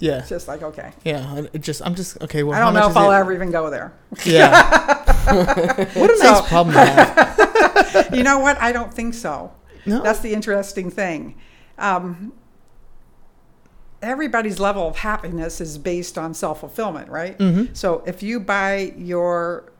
yeah 0.00 0.18
it's 0.18 0.28
just 0.28 0.48
like 0.48 0.62
okay. 0.62 0.92
yeah 1.04 1.24
I- 1.34 1.48
it 1.52 1.60
just 1.62 1.80
i'm 1.86 1.94
just 1.94 2.20
okay 2.22 2.42
well 2.42 2.54
I 2.54 2.58
how 2.58 2.64
don't 2.66 2.74
know 2.74 2.80
much 2.80 2.86
if 2.86 2.92
is 2.92 2.96
I'll 2.96 3.12
it? 3.12 3.16
ever 3.16 3.32
even 3.32 3.50
go 3.50 3.70
there. 3.70 3.92
yeah 4.24 5.04
what 5.94 6.10
a 6.10 6.18
nice 6.18 6.38
So- 6.38 6.42
problem 6.44 6.74
to 6.74 6.84
have 6.84 8.14
you 8.14 8.22
know 8.24 8.38
what? 8.40 8.60
I 8.60 8.72
don't 8.72 8.92
think 8.92 9.14
so. 9.14 9.52
no 9.86 10.02
That's 10.02 10.18
the 10.20 10.34
interesting 10.34 10.90
thing. 10.90 11.36
Um, 11.78 12.32
everybody's 14.02 14.58
level 14.60 14.86
of 14.88 14.96
happiness 14.98 15.60
is 15.60 15.78
based 15.78 16.18
on 16.18 16.34
self 16.34 16.60
fulfillment, 16.60 17.08
right? 17.08 17.38
Mhm. 17.38 17.76
So 17.76 18.02
if 18.06 18.22
you 18.22 18.40
buy 18.40 18.94
your 18.96 19.72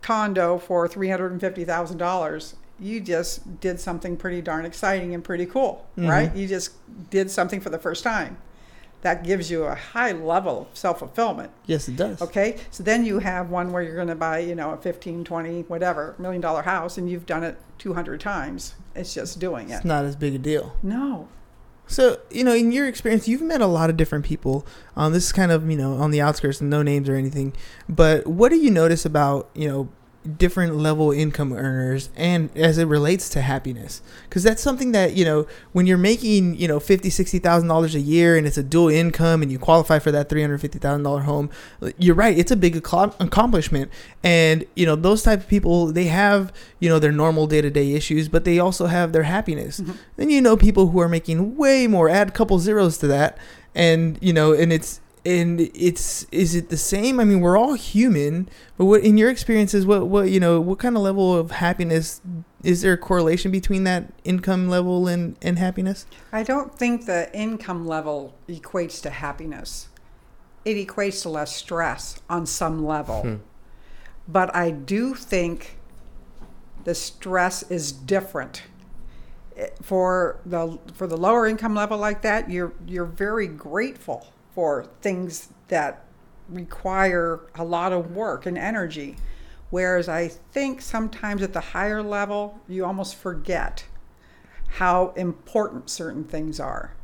condo 0.00 0.58
for 0.58 0.88
three 0.88 1.08
hundred 1.08 1.32
and 1.32 1.40
fifty 1.40 1.64
thousand 1.64 1.98
dollars, 1.98 2.54
you 2.78 3.00
just 3.00 3.60
did 3.60 3.78
something 3.80 4.16
pretty 4.16 4.40
darn 4.40 4.64
exciting 4.64 5.14
and 5.14 5.22
pretty 5.22 5.46
cool, 5.46 5.86
right? 5.96 6.34
You 6.34 6.46
just 6.48 6.72
did 7.10 7.30
something 7.30 7.60
for 7.60 7.70
the 7.70 7.78
first 7.78 8.02
time. 8.04 8.36
That 9.02 9.24
gives 9.24 9.50
you 9.50 9.64
a 9.64 9.74
high 9.74 10.12
level 10.12 10.62
of 10.70 10.76
self 10.78 11.00
fulfillment. 11.00 11.50
yes 11.66 11.88
it 11.88 11.96
does 11.96 12.22
Okay, 12.22 12.56
so 12.70 12.82
then 12.82 13.04
you 13.04 13.18
have 13.18 13.50
one 13.50 13.72
where 13.72 13.82
you're 13.82 13.96
going 13.96 14.08
to 14.08 14.14
buy, 14.14 14.38
you 14.38 14.54
know, 14.54 14.70
a 14.70 14.76
15, 14.76 15.24
20, 15.24 15.62
whatever, 15.62 16.14
million 16.18 16.40
dollar 16.40 16.62
house, 16.62 16.96
and 16.98 17.10
you've 17.10 17.26
done 17.26 17.42
it 17.44 17.58
200 17.78 18.20
times. 18.20 18.74
It's 18.94 19.12
just 19.14 19.38
doing 19.38 19.70
it. 19.70 19.76
it's 19.76 19.84
not 19.84 20.04
as 20.04 20.16
big 20.16 20.34
a 20.34 20.38
deal 20.38 20.76
No. 20.82 21.28
So, 21.88 22.20
you 22.30 22.44
know, 22.44 22.54
in 22.54 22.72
your 22.72 22.86
experience, 22.86 23.26
you've 23.28 23.42
met 23.42 23.60
a 23.60 23.66
lot 23.66 23.90
of 23.90 23.96
different 23.98 24.24
people. 24.24 24.64
Um, 24.96 25.12
this 25.12 25.24
is 25.26 25.32
kind 25.32 25.50
of, 25.52 25.68
you 25.68 25.76
know, 25.76 25.94
on 25.94 26.10
the 26.10 26.22
outskirts 26.22 26.60
and 26.60 26.70
no 26.70 26.82
names 26.82 27.08
or 27.08 27.16
anything. 27.16 27.52
But 27.88 28.26
what 28.26 28.48
do 28.50 28.56
you 28.56 28.70
notice 28.70 29.04
about, 29.04 29.50
you 29.52 29.68
know, 29.68 29.88
different 30.38 30.76
level 30.76 31.10
income 31.10 31.52
earners 31.52 32.10
and 32.16 32.50
as 32.56 32.78
it 32.78 32.86
relates 32.86 33.28
to 33.30 33.42
happiness? 33.42 34.02
Because 34.28 34.42
that's 34.42 34.62
something 34.62 34.92
that, 34.92 35.14
you 35.14 35.24
know, 35.24 35.46
when 35.72 35.86
you're 35.86 35.98
making, 35.98 36.56
you 36.56 36.68
know, 36.68 36.80
fifty, 36.80 37.10
sixty 37.10 37.38
thousand 37.38 37.68
dollars 37.68 37.94
a 37.94 38.00
year 38.00 38.36
and 38.36 38.46
it's 38.46 38.58
a 38.58 38.62
dual 38.62 38.88
income 38.88 39.42
and 39.42 39.50
you 39.50 39.58
qualify 39.58 39.98
for 39.98 40.12
that 40.12 40.28
three 40.28 40.40
hundred 40.40 40.58
fifty 40.58 40.78
thousand 40.78 41.02
dollar 41.02 41.22
home, 41.22 41.50
uh, 41.80 41.90
you're 41.98 42.14
right. 42.14 42.38
It's 42.38 42.50
a 42.50 42.56
big 42.56 42.74
accom- 42.74 43.14
accomplishment. 43.20 43.90
And, 44.22 44.64
you 44.76 44.86
know, 44.86 44.96
those 44.96 45.22
type 45.22 45.40
of 45.40 45.48
people, 45.48 45.86
they 45.86 46.04
have, 46.04 46.52
you 46.78 46.88
know, 46.88 46.98
their 46.98 47.12
normal 47.12 47.46
day 47.46 47.60
to 47.60 47.70
day 47.70 47.92
issues, 47.92 48.28
but 48.28 48.44
they 48.44 48.58
also 48.58 48.86
have 48.86 49.12
their 49.12 49.24
happiness. 49.24 49.80
Mm-hmm. 49.80 49.92
Then 50.16 50.30
you 50.30 50.40
know 50.40 50.56
people 50.56 50.88
who 50.88 51.00
are 51.00 51.08
making 51.08 51.56
way 51.56 51.86
more. 51.86 52.08
Add 52.08 52.28
a 52.28 52.32
couple 52.32 52.58
zeros 52.58 52.98
to 52.98 53.06
that, 53.08 53.38
and 53.74 54.18
you 54.20 54.32
know, 54.32 54.52
and 54.52 54.72
it's 54.72 55.00
and 55.24 55.60
it's 55.60 56.24
is 56.32 56.54
it 56.54 56.68
the 56.68 56.76
same? 56.76 57.20
I 57.20 57.24
mean, 57.24 57.40
we're 57.40 57.56
all 57.56 57.74
human, 57.74 58.48
but 58.76 58.86
what 58.86 59.02
in 59.02 59.16
your 59.16 59.30
experiences, 59.30 59.86
what 59.86 60.08
what 60.08 60.30
you 60.30 60.40
know, 60.40 60.60
what 60.60 60.78
kind 60.78 60.96
of 60.96 61.02
level 61.02 61.36
of 61.36 61.52
happiness 61.52 62.20
is 62.64 62.82
there 62.82 62.94
a 62.94 62.98
correlation 62.98 63.50
between 63.50 63.84
that 63.84 64.12
income 64.24 64.68
level 64.68 65.06
and 65.06 65.36
and 65.40 65.58
happiness? 65.58 66.06
I 66.32 66.42
don't 66.42 66.76
think 66.76 67.06
the 67.06 67.32
income 67.36 67.86
level 67.86 68.34
equates 68.48 69.00
to 69.02 69.10
happiness. 69.10 69.88
It 70.64 70.74
equates 70.76 71.22
to 71.22 71.28
less 71.28 71.54
stress 71.54 72.20
on 72.28 72.46
some 72.46 72.84
level. 72.84 73.40
But 74.28 74.54
I 74.54 74.70
do 74.70 75.14
think 75.14 75.78
the 76.84 76.94
stress 76.94 77.62
is 77.64 77.92
different. 77.92 78.62
eh, 79.56 79.68
for 79.82 80.40
the 80.46 80.78
for 80.94 81.06
the 81.06 81.16
lower 81.16 81.46
income 81.46 81.74
level 81.74 81.98
like 81.98 82.22
that, 82.22 82.50
you're 82.50 82.72
you're 82.86 83.04
very 83.04 83.46
grateful 83.46 84.32
for 84.54 84.86
things 85.00 85.48
that 85.68 86.04
require 86.48 87.40
a 87.54 87.64
lot 87.64 87.92
of 87.92 88.14
work 88.14 88.46
and 88.46 88.58
energy. 88.58 89.16
Whereas 89.70 90.08
I 90.08 90.28
think 90.28 90.82
sometimes 90.82 91.42
at 91.42 91.54
the 91.54 91.60
higher 91.60 92.02
level, 92.02 92.60
you 92.68 92.84
almost 92.84 93.16
forget 93.16 93.86
how 94.68 95.12
important 95.16 95.88
certain 95.88 96.24
things 96.24 96.60
are. 96.60 96.94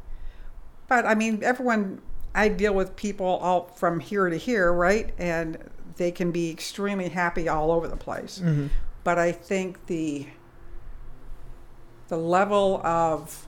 But 0.87 1.07
I 1.07 1.15
mean, 1.15 1.43
everyone, 1.43 2.03
I 2.35 2.49
deal 2.49 2.75
with 2.75 2.97
people 2.97 3.27
all 3.27 3.69
from 3.69 4.01
here 4.01 4.29
to 4.29 4.37
here, 4.37 4.73
right? 4.73 5.15
And 5.19 5.59
they 5.97 6.11
can 6.11 6.31
be 6.31 6.51
extremely 6.51 7.09
happy 7.09 7.49
all 7.49 7.73
over 7.73 7.89
the 7.89 7.97
place. 7.97 8.41
Mm-hmm. 8.45 8.69
But 9.05 9.19
I 9.19 9.33
think 9.33 9.87
the 9.87 10.27
the 12.09 12.17
level 12.17 12.81
of 12.85 13.48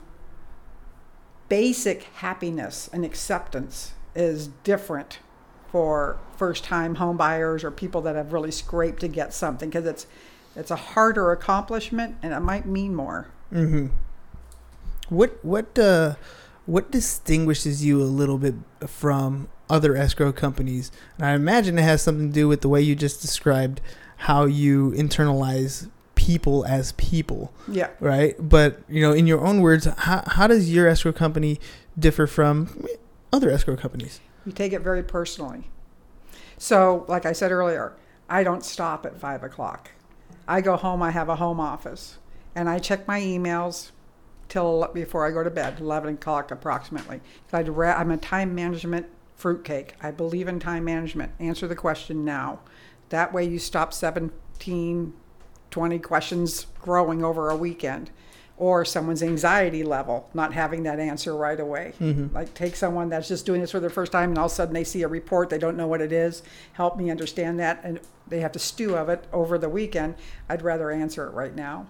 basic 1.51 2.03
happiness 2.03 2.89
and 2.93 3.03
acceptance 3.03 3.91
is 4.15 4.47
different 4.63 5.19
for 5.69 6.17
first 6.37 6.63
time 6.63 6.95
home 6.95 7.17
buyers 7.17 7.61
or 7.65 7.69
people 7.69 7.99
that 7.99 8.15
have 8.15 8.31
really 8.31 8.51
scraped 8.51 9.01
to 9.01 9.09
get 9.09 9.33
something 9.33 9.69
because 9.69 9.85
it's 9.85 10.07
it's 10.55 10.71
a 10.71 10.77
harder 10.77 11.29
accomplishment 11.33 12.15
and 12.23 12.33
it 12.33 12.39
might 12.39 12.65
mean 12.65 12.95
more. 12.95 13.27
Mm-hmm. 13.51 13.87
What 15.09 15.43
what 15.43 15.77
uh 15.77 16.15
what 16.65 16.89
distinguishes 16.89 17.83
you 17.83 18.01
a 18.01 18.03
little 18.03 18.37
bit 18.37 18.55
from 18.87 19.49
other 19.69 19.97
escrow 19.97 20.31
companies? 20.31 20.89
And 21.17 21.25
I 21.25 21.33
imagine 21.33 21.77
it 21.77 21.81
has 21.81 22.01
something 22.01 22.29
to 22.29 22.33
do 22.33 22.47
with 22.47 22.61
the 22.61 22.69
way 22.69 22.81
you 22.81 22.95
just 22.95 23.19
described 23.21 23.81
how 24.15 24.45
you 24.45 24.91
internalize 24.91 25.89
people 26.25 26.63
as 26.65 26.91
people, 26.93 27.51
Yeah. 27.67 27.89
right? 27.99 28.35
But 28.39 28.81
you 28.87 29.01
know, 29.01 29.11
in 29.11 29.25
your 29.27 29.41
own 29.45 29.61
words, 29.61 29.85
how 29.85 30.23
how 30.27 30.45
does 30.47 30.71
your 30.71 30.87
escrow 30.87 31.11
company 31.11 31.59
differ 31.97 32.27
from 32.27 32.85
other 33.33 33.49
escrow 33.49 33.75
companies? 33.75 34.19
You 34.45 34.51
take 34.51 34.71
it 34.73 34.81
very 34.81 35.01
personally. 35.03 35.69
So, 36.57 37.05
like 37.07 37.25
I 37.25 37.31
said 37.33 37.51
earlier, 37.51 37.93
I 38.29 38.43
don't 38.43 38.63
stop 38.63 39.05
at 39.05 39.17
five 39.19 39.43
o'clock. 39.43 39.91
I 40.47 40.61
go 40.61 40.75
home, 40.77 41.01
I 41.01 41.11
have 41.11 41.29
a 41.29 41.35
home 41.37 41.59
office, 41.59 42.17
and 42.55 42.69
I 42.69 42.77
check 42.79 43.07
my 43.07 43.19
emails 43.19 43.91
till 44.47 44.87
before 44.93 45.25
I 45.25 45.31
go 45.31 45.43
to 45.43 45.49
bed, 45.49 45.79
11 45.79 46.15
o'clock 46.15 46.51
approximately. 46.51 47.21
I'd 47.53 47.69
ra- 47.69 47.95
I'm 47.97 48.11
a 48.11 48.17
time 48.17 48.53
management 48.53 49.07
fruitcake. 49.35 49.95
I 50.01 50.11
believe 50.11 50.47
in 50.47 50.59
time 50.59 50.83
management. 50.85 51.31
Answer 51.39 51.67
the 51.67 51.75
question 51.75 52.23
now. 52.25 52.59
That 53.09 53.33
way 53.33 53.45
you 53.45 53.59
stop 53.59 53.93
17, 53.93 55.13
20 55.71 55.99
questions 55.99 56.67
growing 56.81 57.23
over 57.23 57.49
a 57.49 57.55
weekend. 57.55 58.11
Or 58.57 58.85
someone's 58.85 59.23
anxiety 59.23 59.83
level, 59.83 60.29
not 60.35 60.53
having 60.53 60.83
that 60.83 60.99
answer 60.99 61.35
right 61.35 61.59
away. 61.59 61.93
Mm-hmm. 61.99 62.35
Like 62.35 62.53
take 62.53 62.75
someone 62.75 63.09
that's 63.09 63.27
just 63.27 63.43
doing 63.43 63.59
this 63.59 63.71
for 63.71 63.79
the 63.79 63.89
first 63.89 64.11
time 64.11 64.29
and 64.29 64.37
all 64.37 64.45
of 64.45 64.51
a 64.51 64.53
sudden 64.53 64.75
they 64.75 64.83
see 64.83 65.01
a 65.01 65.07
report, 65.07 65.49
they 65.49 65.57
don't 65.57 65.75
know 65.75 65.87
what 65.87 65.99
it 65.99 66.11
is. 66.11 66.43
Help 66.73 66.95
me 66.95 67.09
understand 67.09 67.59
that. 67.59 67.79
And 67.83 67.99
they 68.27 68.41
have 68.41 68.51
to 68.51 68.59
stew 68.59 68.95
of 68.95 69.09
it 69.09 69.25
over 69.33 69.57
the 69.57 69.67
weekend. 69.67 70.13
I'd 70.47 70.61
rather 70.61 70.91
answer 70.91 71.25
it 71.25 71.31
right 71.31 71.55
now. 71.55 71.87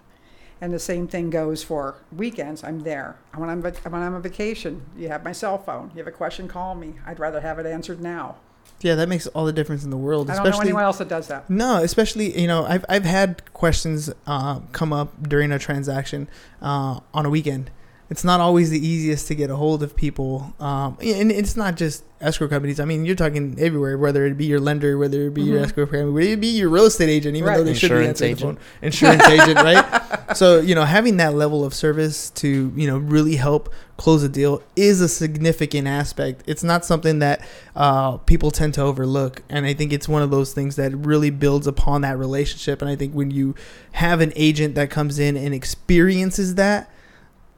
And 0.62 0.72
the 0.72 0.80
same 0.80 1.08
thing 1.08 1.32
goes 1.32 1.64
for 1.64 1.96
weekends. 2.16 2.64
I'm 2.64 2.82
there. 2.82 3.18
When 3.36 3.50
I'm, 3.50 3.62
when 3.62 4.02
I'm 4.02 4.14
on 4.14 4.22
vacation, 4.22 4.86
you 4.96 5.08
have 5.08 5.24
my 5.24 5.32
cell 5.32 5.58
phone. 5.58 5.90
You 5.94 5.98
have 5.98 6.08
a 6.08 6.12
question, 6.12 6.48
call 6.48 6.76
me. 6.76 6.94
I'd 7.06 7.20
rather 7.20 7.42
have 7.42 7.58
it 7.58 7.66
answered 7.66 8.00
now. 8.00 8.36
Yeah, 8.82 8.96
that 8.96 9.10
makes 9.10 9.28
all 9.28 9.46
the 9.46 9.54
difference 9.54 9.84
in 9.84 9.90
the 9.90 9.98
world. 9.98 10.30
I 10.30 10.36
don't 10.36 10.50
know 10.52 10.60
anyone 10.60 10.84
else 10.84 10.98
that 11.00 11.08
does 11.08 11.28
that. 11.28 11.50
No, 11.50 11.84
especially 11.84 12.40
you 12.40 12.48
know 12.48 12.66
I've 12.66 12.84
I've 12.90 13.06
had 13.06 13.54
questions 13.54 14.12
uh, 14.26 14.60
come 14.72 14.92
up 14.92 15.28
during 15.28 15.52
a 15.52 15.60
transaction 15.60 16.28
uh, 16.62 17.00
on 17.14 17.26
a 17.26 17.30
weekend. 17.30 17.70
It's 18.12 18.26
not 18.26 18.42
always 18.42 18.70
the 18.70 18.86
easiest 18.86 19.28
to 19.30 19.36
get 19.36 19.50
a 19.50 19.56
hold 19.56 19.82
of 19.82 19.96
people, 19.96 20.54
um, 20.60 20.98
and 21.02 21.32
it's 21.32 21.56
not 21.56 21.78
just 21.78 22.04
escrow 22.20 22.50
companies. 22.50 22.78
I 22.82 22.84
mean, 22.86 23.06
you're 23.06 23.16
talking 23.16 23.56
everywhere, 23.58 23.98
whether 23.98 24.26
it 24.26 24.38
be 24.38 24.44
your 24.46 24.60
lender, 24.60 24.98
whether 24.98 25.28
it 25.28 25.34
be 25.34 25.44
your 25.44 25.60
escrow 25.60 25.86
company, 25.86 26.12
whether 26.12 26.30
it 26.32 26.42
be 26.42 26.48
your 26.48 26.68
real 26.68 26.86
estate 26.86 27.08
agent, 27.08 27.38
even 27.38 27.48
Right. 27.48 27.58
though 27.58 27.64
they 27.64 27.74
should 27.74 27.90
be 27.90 27.96
Insurance 28.06 28.22
answering 28.22 28.36
the 28.36 28.60
phone. 28.60 28.66
Insurance 28.82 29.24
agent, 29.30 29.56
right? 29.56 30.36
So 30.36 30.60
you 30.60 30.76
know, 30.76 30.84
having 30.84 31.18
that 31.18 31.36
level 31.36 31.64
of 31.64 31.74
service 31.74 32.30
to 32.32 32.74
you 32.76 32.86
know 32.86 32.98
really 32.98 33.38
help 33.38 33.74
close 33.96 34.24
a 34.24 34.30
deal 34.30 34.62
is 34.76 35.00
a 35.00 35.08
significant 35.08 35.88
aspect. 35.88 36.44
It's 36.48 36.64
not 36.66 36.84
something 36.84 37.20
that 37.20 37.40
uh, 37.78 38.18
people 38.18 38.52
tend 38.52 38.74
to 38.74 38.82
overlook, 38.82 39.42
and 39.50 39.66
I 39.66 39.74
think 39.74 39.94
it's 39.94 40.10
one 40.10 40.22
of 40.22 40.32
those 40.32 40.52
things 40.54 40.76
that 40.76 40.94
really 40.94 41.30
builds 41.30 41.66
upon 41.66 42.02
that 42.02 42.18
relationship. 42.18 42.82
And 42.82 42.92
I 42.92 42.98
think 42.98 43.14
when 43.14 43.32
you 43.32 43.56
have 43.94 44.20
an 44.20 44.34
agent 44.36 44.76
that 44.76 44.90
comes 44.90 45.18
in 45.18 45.38
and 45.38 45.54
experiences 45.56 46.56
that, 46.56 46.92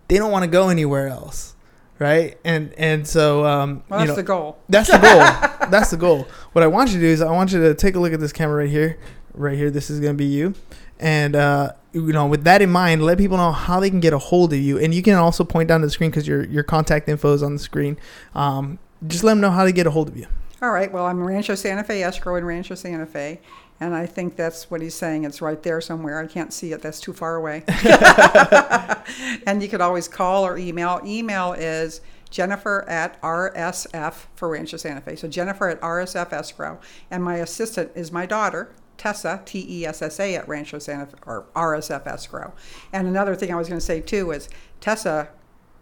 they 0.07 0.17
don't 0.17 0.31
want 0.31 0.43
to 0.43 0.49
go 0.49 0.69
anywhere 0.69 1.07
else, 1.07 1.55
right? 1.99 2.37
And 2.43 2.73
and 2.77 3.07
so 3.07 3.45
um, 3.45 3.83
Well, 3.89 4.01
you 4.01 4.07
that's 4.07 4.17
know, 4.17 4.21
the 4.21 4.23
goal. 4.23 4.57
that's 4.69 4.89
the 4.91 4.97
goal. 4.99 5.49
That's 5.69 5.91
the 5.91 5.97
goal. 5.97 6.27
What 6.51 6.61
I 6.63 6.67
want 6.67 6.89
you 6.89 6.95
to 6.95 7.01
do 7.01 7.07
is 7.07 7.21
I 7.21 7.31
want 7.31 7.51
you 7.53 7.59
to 7.61 7.73
take 7.73 7.95
a 7.95 7.99
look 7.99 8.11
at 8.13 8.19
this 8.19 8.33
camera 8.33 8.57
right 8.63 8.69
here. 8.69 8.99
Right 9.33 9.57
here. 9.57 9.71
This 9.71 9.89
is 9.89 9.99
going 10.01 10.13
to 10.13 10.17
be 10.17 10.25
you. 10.25 10.53
And, 10.99 11.35
uh, 11.37 11.71
you 11.93 12.11
know, 12.11 12.27
with 12.27 12.43
that 12.43 12.61
in 12.61 12.69
mind, 12.69 13.01
let 13.03 13.17
people 13.17 13.37
know 13.37 13.51
how 13.53 13.79
they 13.79 13.89
can 13.89 14.01
get 14.01 14.11
a 14.13 14.17
hold 14.19 14.51
of 14.53 14.59
you. 14.59 14.77
And 14.77 14.93
you 14.93 15.01
can 15.01 15.15
also 15.15 15.43
point 15.45 15.69
down 15.69 15.79
to 15.79 15.87
the 15.87 15.91
screen 15.91 16.11
because 16.11 16.27
your, 16.27 16.43
your 16.45 16.63
contact 16.63 17.07
info 17.09 17.33
is 17.33 17.41
on 17.41 17.53
the 17.53 17.59
screen. 17.59 17.97
Um, 18.35 18.77
just 19.07 19.23
let 19.23 19.31
them 19.31 19.41
know 19.41 19.51
how 19.51 19.63
to 19.63 19.71
get 19.71 19.87
a 19.87 19.91
hold 19.91 20.09
of 20.09 20.17
you. 20.17 20.27
All 20.63 20.71
right. 20.71 20.89
Well, 20.89 21.05
I'm 21.05 21.21
Rancho 21.21 21.55
Santa 21.55 21.83
Fe 21.83 22.03
escrow 22.03 22.37
in 22.37 22.45
Rancho 22.45 22.75
Santa 22.75 23.05
Fe, 23.05 23.41
and 23.81 23.93
I 23.93 24.05
think 24.05 24.37
that's 24.37 24.71
what 24.71 24.79
he's 24.79 24.95
saying. 24.95 25.25
It's 25.25 25.41
right 25.41 25.61
there 25.61 25.81
somewhere. 25.81 26.21
I 26.21 26.25
can't 26.25 26.53
see 26.53 26.71
it. 26.71 26.81
That's 26.81 27.01
too 27.01 27.11
far 27.11 27.35
away. 27.35 27.65
and 29.45 29.61
you 29.61 29.67
could 29.67 29.81
always 29.81 30.07
call 30.07 30.45
or 30.45 30.57
email. 30.57 31.01
Email 31.03 31.51
is 31.51 31.99
Jennifer 32.29 32.85
at 32.87 33.21
RSF 33.21 34.27
for 34.35 34.47
Rancho 34.47 34.77
Santa 34.77 35.01
Fe. 35.01 35.17
So 35.17 35.27
Jennifer 35.27 35.67
at 35.67 35.81
RSF 35.81 36.31
escrow, 36.31 36.79
and 37.11 37.25
my 37.25 37.35
assistant 37.39 37.91
is 37.93 38.13
my 38.13 38.25
daughter. 38.25 38.73
Tessa, 38.95 39.41
T 39.43 39.65
E 39.67 39.85
S 39.85 40.01
S 40.01 40.17
A, 40.21 40.33
at 40.35 40.47
Rancho 40.47 40.79
Santa 40.79 41.07
Fe, 41.07 41.17
or 41.25 41.45
RSF 41.57 42.07
escrow. 42.07 42.53
And 42.93 43.05
another 43.05 43.35
thing 43.35 43.51
I 43.51 43.57
was 43.57 43.67
going 43.67 43.81
to 43.81 43.85
say 43.85 43.99
too 43.99 44.31
is 44.31 44.47
Tessa 44.79 45.27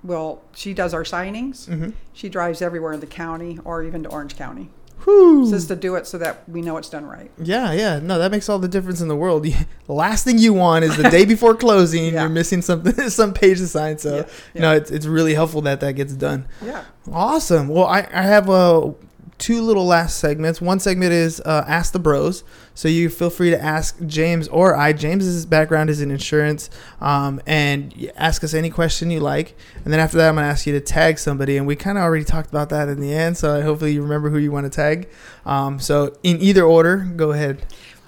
will, 0.04 0.42
she 0.56 0.74
does 0.74 0.94
our 0.94 1.04
signings. 1.04 1.94
She 2.14 2.30
drives 2.30 2.62
everywhere 2.62 2.94
in 2.94 3.00
the 3.00 3.08
county 3.08 3.60
or 3.64 3.84
even 3.84 4.04
to 4.04 4.10
Orange 4.10 4.36
County 4.36 4.70
Whew. 5.04 5.50
just 5.50 5.68
to 5.70 5.76
do 5.76 5.96
it 5.96 6.06
so 6.06 6.18
that 6.20 6.48
we 6.48 6.62
know 6.62 6.78
it's 6.78 6.90
done 6.90 7.06
right. 7.06 7.32
Yeah, 7.42 7.72
yeah. 7.72 8.00
No, 8.00 8.20
that 8.20 8.30
makes 8.32 8.50
all 8.50 8.60
the 8.60 8.68
difference 8.68 9.02
in 9.02 9.08
the 9.08 9.16
world. 9.16 9.46
The 9.88 9.94
last 9.94 10.24
thing 10.24 10.38
you 10.38 10.54
want 10.54 10.86
is 10.86 10.96
the 10.96 11.10
day 11.10 11.26
before 11.26 11.54
closing, 11.56 12.06
Yeah. 12.14 12.22
you're 12.22 12.30
missing 12.30 12.62
something, 12.62 13.10
some 13.10 13.34
page 13.34 13.58
to 13.58 13.68
sign. 13.68 13.98
So, 13.98 14.18
Yeah, 14.18 14.26
you 14.54 14.62
know, 14.62 14.74
it's, 14.74 14.90
it's 14.92 15.06
really 15.06 15.34
helpful 15.34 15.62
that 15.64 15.80
that 15.82 15.94
gets 15.94 16.14
done. 16.14 16.48
Yeah. 16.64 16.84
Awesome. 17.12 17.68
Well, 17.68 17.86
I, 17.88 18.08
I 18.14 18.22
have 18.22 18.50
uh, 18.50 18.92
two 19.42 19.64
little 19.64 19.86
last 19.86 20.20
segments. 20.20 20.62
One 20.62 20.80
segment 20.80 21.12
is 21.12 21.42
uh, 21.42 21.66
Ask 21.68 21.94
the 21.94 22.00
Bros. 22.00 22.44
So 22.76 22.88
you 22.88 23.10
feel 23.10 23.32
free 23.32 23.50
to 23.50 23.62
ask 23.62 23.98
James 24.06 24.48
or 24.48 24.76
I. 24.76 24.94
James's 24.94 25.48
background 25.48 25.90
is 25.90 26.00
in 26.00 26.12
insurance, 26.12 26.70
um, 27.02 27.42
and 27.48 27.94
you 27.98 28.12
ask 28.16 28.44
us 28.44 28.54
any 28.54 28.70
question 28.70 29.10
you 29.10 29.20
like. 29.20 29.58
And 29.84 29.92
then 29.92 30.00
after 30.00 30.18
that, 30.18 30.30
I'm 30.30 30.36
going 30.36 30.46
to 30.46 30.50
ask 30.50 30.68
you 30.68 30.74
to 30.74 30.80
tag 30.80 31.18
somebody. 31.18 31.58
And 31.58 31.66
we 31.66 31.76
kind 31.76 31.98
of 31.98 32.04
already 32.04 32.24
talked 32.24 32.50
about 32.50 32.70
that 32.70 32.88
in 32.88 33.02
the 33.02 33.14
end. 33.14 33.36
So 33.36 33.62
hopefully 33.62 33.94
you 33.94 34.04
remember 34.04 34.30
who 34.30 34.38
you 34.38 34.52
want 34.52 34.66
to 34.66 34.70
tag. 34.70 35.10
Um, 35.44 35.80
so 35.80 36.16
in 36.22 36.40
either 36.40 36.64
order, 36.64 36.98
go 36.98 37.32
ahead. 37.32 37.66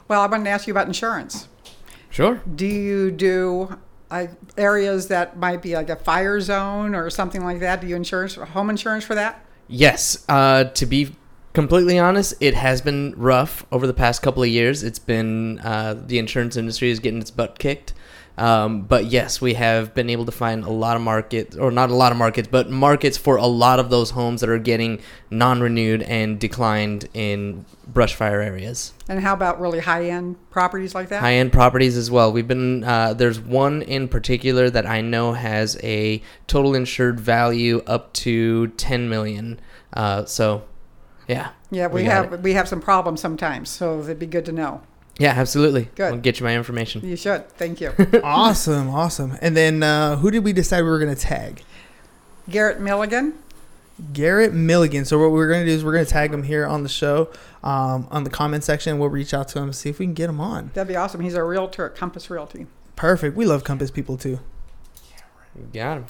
Well, 0.07 0.21
I 0.21 0.27
wanted 0.27 0.45
to 0.45 0.49
ask 0.51 0.67
you 0.67 0.73
about 0.73 0.85
insurance. 0.85 1.47
Sure. 2.11 2.41
Do 2.55 2.67
you 2.67 3.09
do 3.09 3.79
like 4.11 4.29
areas 4.55 5.07
that 5.07 5.37
might 5.37 5.63
be 5.63 5.73
like 5.73 5.89
a 5.89 5.95
fire 5.95 6.39
zone 6.39 6.93
or 6.93 7.09
something 7.09 7.43
like 7.43 7.59
that? 7.61 7.81
Do 7.81 7.87
you 7.87 7.95
insurance 7.95 8.35
home 8.35 8.69
insurance 8.69 9.03
for 9.03 9.15
that? 9.15 9.43
Yes. 9.67 10.23
Uh, 10.29 10.65
to 10.65 10.85
be 10.85 11.15
completely 11.53 11.97
honest, 11.97 12.33
it 12.39 12.53
has 12.55 12.81
been 12.81 13.13
rough 13.15 13.65
over 13.71 13.87
the 13.87 13.93
past 13.93 14.21
couple 14.21 14.43
of 14.43 14.49
years. 14.49 14.83
It's 14.83 14.99
been 14.99 15.59
uh, 15.59 15.95
the 16.05 16.19
insurance 16.19 16.57
industry 16.57 16.89
is 16.89 16.99
getting 16.99 17.21
its 17.21 17.31
butt 17.31 17.59
kicked. 17.59 17.93
Um, 18.35 18.81
but 18.81 19.05
yes, 19.05 19.39
we 19.39 19.53
have 19.53 19.93
been 19.93 20.09
able 20.09 20.25
to 20.25 20.31
find 20.31 20.63
a 20.63 20.69
lot 20.69 20.95
of 20.95 21.03
markets, 21.03 21.55
or 21.55 21.69
not 21.69 21.91
a 21.91 21.95
lot 21.95 22.11
of 22.11 22.17
markets, 22.17 22.47
but 22.49 22.69
markets 22.69 23.15
for 23.15 23.35
a 23.35 23.45
lot 23.45 23.79
of 23.79 23.91
those 23.91 24.09
homes 24.09 24.41
that 24.41 24.49
are 24.49 24.57
getting 24.57 25.01
non-renewed 25.29 26.01
and 26.01 26.39
declined 26.39 27.07
in 27.13 27.65
brush 27.87 28.15
fire 28.15 28.41
areas. 28.41 28.93
And 29.07 29.19
how 29.19 29.33
about 29.33 29.61
really 29.61 29.79
high 29.79 30.09
end 30.09 30.37
properties 30.49 30.95
like 30.95 31.09
that? 31.09 31.21
high 31.21 31.35
end 31.35 31.53
properties 31.53 31.95
as 31.95 32.09
well. 32.09 32.33
We've 32.33 32.47
been 32.47 32.83
uh, 32.83 33.13
there's 33.13 33.39
one 33.39 33.83
in 33.83 34.07
particular 34.07 34.67
that 34.69 34.87
I 34.87 35.01
know 35.01 35.33
has 35.33 35.77
a 35.83 36.21
total 36.47 36.73
insured 36.73 37.19
value 37.19 37.83
up 37.85 38.13
to 38.13 38.67
10 38.69 39.09
million. 39.09 39.59
Uh, 39.93 40.25
so, 40.25 40.63
yeah. 41.27 41.49
yeah, 41.71 41.87
we, 41.87 42.01
we 42.01 42.07
have 42.07 42.33
it. 42.33 42.39
we 42.41 42.53
have 42.53 42.67
some 42.67 42.81
problems 42.81 43.21
sometimes, 43.21 43.69
so 43.69 44.01
it'd 44.01 44.19
be 44.19 44.25
good 44.25 44.45
to 44.45 44.51
know. 44.51 44.81
Yeah, 45.19 45.31
absolutely. 45.31 45.89
Good. 45.95 46.13
I'll 46.13 46.17
get 46.19 46.39
you 46.39 46.45
my 46.45 46.55
information. 46.55 47.07
You 47.07 47.15
should. 47.15 47.47
Thank 47.51 47.79
you. 47.81 47.93
awesome, 48.23 48.89
awesome. 48.89 49.37
And 49.41 49.55
then 49.55 49.83
uh, 49.83 50.15
who 50.17 50.31
did 50.31 50.43
we 50.43 50.53
decide 50.53 50.81
we 50.81 50.89
were 50.89 50.97
going 50.99 51.13
to 51.13 51.21
tag? 51.21 51.61
Garrett 52.49 52.79
Milligan. 52.81 53.35
Garrett 54.11 54.53
Milligan. 54.53 55.05
So 55.05 55.19
what 55.19 55.31
we're 55.31 55.47
going 55.47 55.61
to 55.61 55.65
do 55.67 55.71
is 55.71 55.85
we're 55.85 55.93
going 55.93 56.05
to 56.05 56.11
tag 56.11 56.33
him 56.33 56.41
here 56.41 56.65
on 56.65 56.81
the 56.81 56.89
show, 56.89 57.29
um, 57.63 58.07
on 58.09 58.23
the 58.23 58.31
comment 58.31 58.63
section. 58.63 58.97
We'll 58.97 59.09
reach 59.09 59.35
out 59.35 59.47
to 59.49 59.59
him 59.59 59.65
and 59.65 59.75
see 59.75 59.89
if 59.89 59.99
we 59.99 60.07
can 60.07 60.15
get 60.15 60.29
him 60.31 60.41
on. 60.41 60.71
That'd 60.73 60.87
be 60.87 60.95
awesome. 60.95 61.21
He's 61.21 61.35
a 61.35 61.43
realtor 61.43 61.85
at 61.85 61.95
Compass 61.95 62.29
Realty. 62.31 62.65
Perfect. 62.95 63.37
We 63.37 63.45
love 63.45 63.63
Compass 63.63 63.91
people 63.91 64.17
too. 64.17 64.39
You 65.55 65.69
got 65.71 65.97
him. 65.97 66.05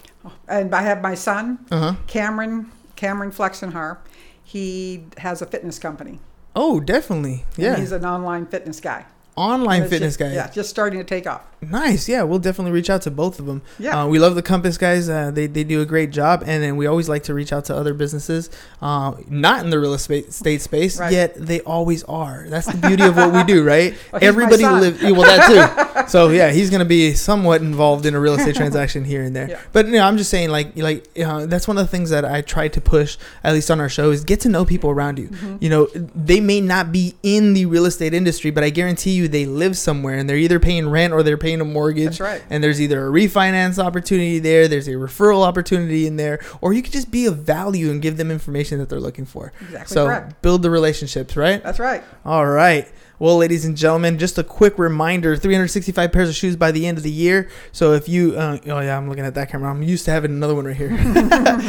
And 0.47 0.73
I 0.73 0.83
have 0.83 1.01
my 1.01 1.13
son, 1.15 1.59
Uh-huh. 1.69 1.95
Cameron 2.07 2.71
Cameron 2.95 3.31
Flexenhar. 3.31 3.97
He 4.43 5.05
has 5.17 5.41
a 5.41 5.45
fitness 5.45 5.79
company. 5.79 6.19
Oh, 6.55 6.79
definitely. 6.79 7.45
and 7.55 7.63
Yeah. 7.63 7.75
he's 7.77 7.91
an 7.91 8.05
online 8.05 8.45
fitness 8.45 8.79
guy. 8.79 9.05
Online 9.35 9.87
fitness 9.87 10.17
just- 10.17 10.19
guy. 10.19 10.33
Yeah, 10.33 10.49
just 10.49 10.69
starting 10.69 10.99
to 10.99 11.05
take 11.05 11.27
off. 11.27 11.41
Nice. 11.69 12.09
Yeah, 12.09 12.23
we'll 12.23 12.39
definitely 12.39 12.73
reach 12.73 12.89
out 12.89 13.03
to 13.03 13.11
both 13.11 13.39
of 13.39 13.45
them. 13.45 13.61
Yeah. 13.79 14.03
Uh, 14.03 14.07
we 14.07 14.19
love 14.19 14.35
the 14.35 14.41
Compass 14.41 14.77
guys. 14.77 15.07
Uh, 15.07 15.31
they, 15.31 15.47
they 15.47 15.63
do 15.63 15.81
a 15.81 15.85
great 15.85 16.11
job. 16.11 16.43
And 16.45 16.61
then 16.61 16.75
we 16.75 16.87
always 16.87 17.07
like 17.07 17.23
to 17.23 17.33
reach 17.33 17.53
out 17.53 17.63
to 17.65 17.75
other 17.75 17.93
businesses, 17.93 18.49
uh, 18.81 19.13
not 19.29 19.63
in 19.63 19.69
the 19.69 19.79
real 19.79 19.93
estate 19.93 20.33
space, 20.33 20.99
Right. 20.99 21.11
yet 21.13 21.35
they 21.35 21.61
always 21.61 22.03
are. 22.03 22.45
That's 22.49 22.67
the 22.67 22.77
beauty 22.77 23.03
of 23.03 23.15
what 23.15 23.31
we 23.33 23.43
do, 23.43 23.63
right? 23.63 23.95
Well, 24.11 24.21
Everybody 24.21 24.63
lives. 24.65 25.01
Well, 25.01 25.21
that 25.21 25.95
too. 26.03 26.07
so 26.09 26.29
yeah, 26.29 26.51
he's 26.51 26.69
gonna 26.69 26.85
be 26.85 27.13
somewhat 27.13 27.61
involved 27.61 28.05
in 28.05 28.13
a 28.13 28.19
real 28.19 28.33
estate 28.35 28.55
transaction 28.55 29.03
here 29.05 29.23
and 29.23 29.35
there. 29.35 29.49
Yeah. 29.49 29.59
But 29.71 29.85
you 29.87 29.93
know, 29.93 30.03
I'm 30.05 30.17
just 30.17 30.29
saying, 30.29 30.49
like, 30.49 30.75
like 30.77 31.07
uh, 31.17 31.45
that's 31.47 31.67
one 31.67 31.77
of 31.77 31.83
the 31.85 31.89
things 31.89 32.09
that 32.11 32.25
I 32.25 32.41
try 32.41 32.67
to 32.67 32.81
push, 32.81 33.17
at 33.43 33.53
least 33.53 33.71
on 33.71 33.79
our 33.79 33.89
show, 33.89 34.11
is 34.11 34.23
get 34.23 34.39
to 34.41 34.49
know 34.49 34.65
people 34.65 34.89
around 34.91 35.17
you. 35.17 35.29
Mm-hmm. 35.29 35.57
You 35.61 35.69
know, 35.69 35.85
they 35.95 36.41
may 36.41 36.61
not 36.61 36.91
be 36.91 37.15
in 37.23 37.53
the 37.53 37.65
real 37.65 37.85
estate 37.85 38.13
industry, 38.13 38.51
but 38.51 38.63
I 38.63 38.69
guarantee 38.69 39.11
you, 39.11 39.22
they 39.27 39.45
live 39.45 39.77
somewhere, 39.77 40.15
and 40.15 40.29
they're 40.29 40.37
either 40.37 40.59
paying 40.59 40.89
rent 40.89 41.13
or 41.13 41.23
they're 41.23 41.37
paying 41.37 41.61
a 41.61 41.65
mortgage. 41.65 42.17
That's 42.17 42.19
right. 42.19 42.43
And 42.49 42.63
there's 42.63 42.81
either 42.81 43.07
a 43.07 43.11
refinance 43.11 43.83
opportunity 43.83 44.39
there, 44.39 44.67
there's 44.67 44.87
a 44.87 44.93
referral 44.93 45.45
opportunity 45.45 46.07
in 46.07 46.17
there, 46.17 46.39
or 46.61 46.73
you 46.73 46.81
could 46.81 46.93
just 46.93 47.11
be 47.11 47.25
of 47.25 47.37
value 47.37 47.91
and 47.91 48.01
give 48.01 48.17
them 48.17 48.31
information 48.31 48.79
that 48.79 48.89
they're 48.89 48.99
looking 48.99 49.25
for. 49.25 49.51
Exactly 49.61 49.93
so 49.93 50.05
correct. 50.05 50.41
build 50.41 50.61
the 50.61 50.69
relationships, 50.69 51.35
right? 51.35 51.63
That's 51.63 51.79
right. 51.79 52.03
All 52.25 52.45
right. 52.45 52.87
Well, 53.19 53.37
ladies 53.37 53.63
and 53.63 53.77
gentlemen, 53.77 54.17
just 54.17 54.37
a 54.37 54.43
quick 54.43 54.77
reminder: 54.77 55.35
365 55.35 56.11
pairs 56.11 56.29
of 56.29 56.35
shoes 56.35 56.55
by 56.55 56.71
the 56.71 56.87
end 56.87 56.97
of 56.97 57.03
the 57.03 57.11
year. 57.11 57.49
So 57.71 57.93
if 57.93 58.09
you, 58.09 58.35
uh, 58.35 58.57
oh 58.67 58.79
yeah, 58.79 58.97
I'm 58.97 59.07
looking 59.07 59.25
at 59.25 59.35
that 59.35 59.49
camera. 59.49 59.69
I'm 59.69 59.83
used 59.83 60.05
to 60.05 60.11
having 60.11 60.31
another 60.31 60.55
one 60.55 60.65
right 60.65 60.75
here. 60.75 60.97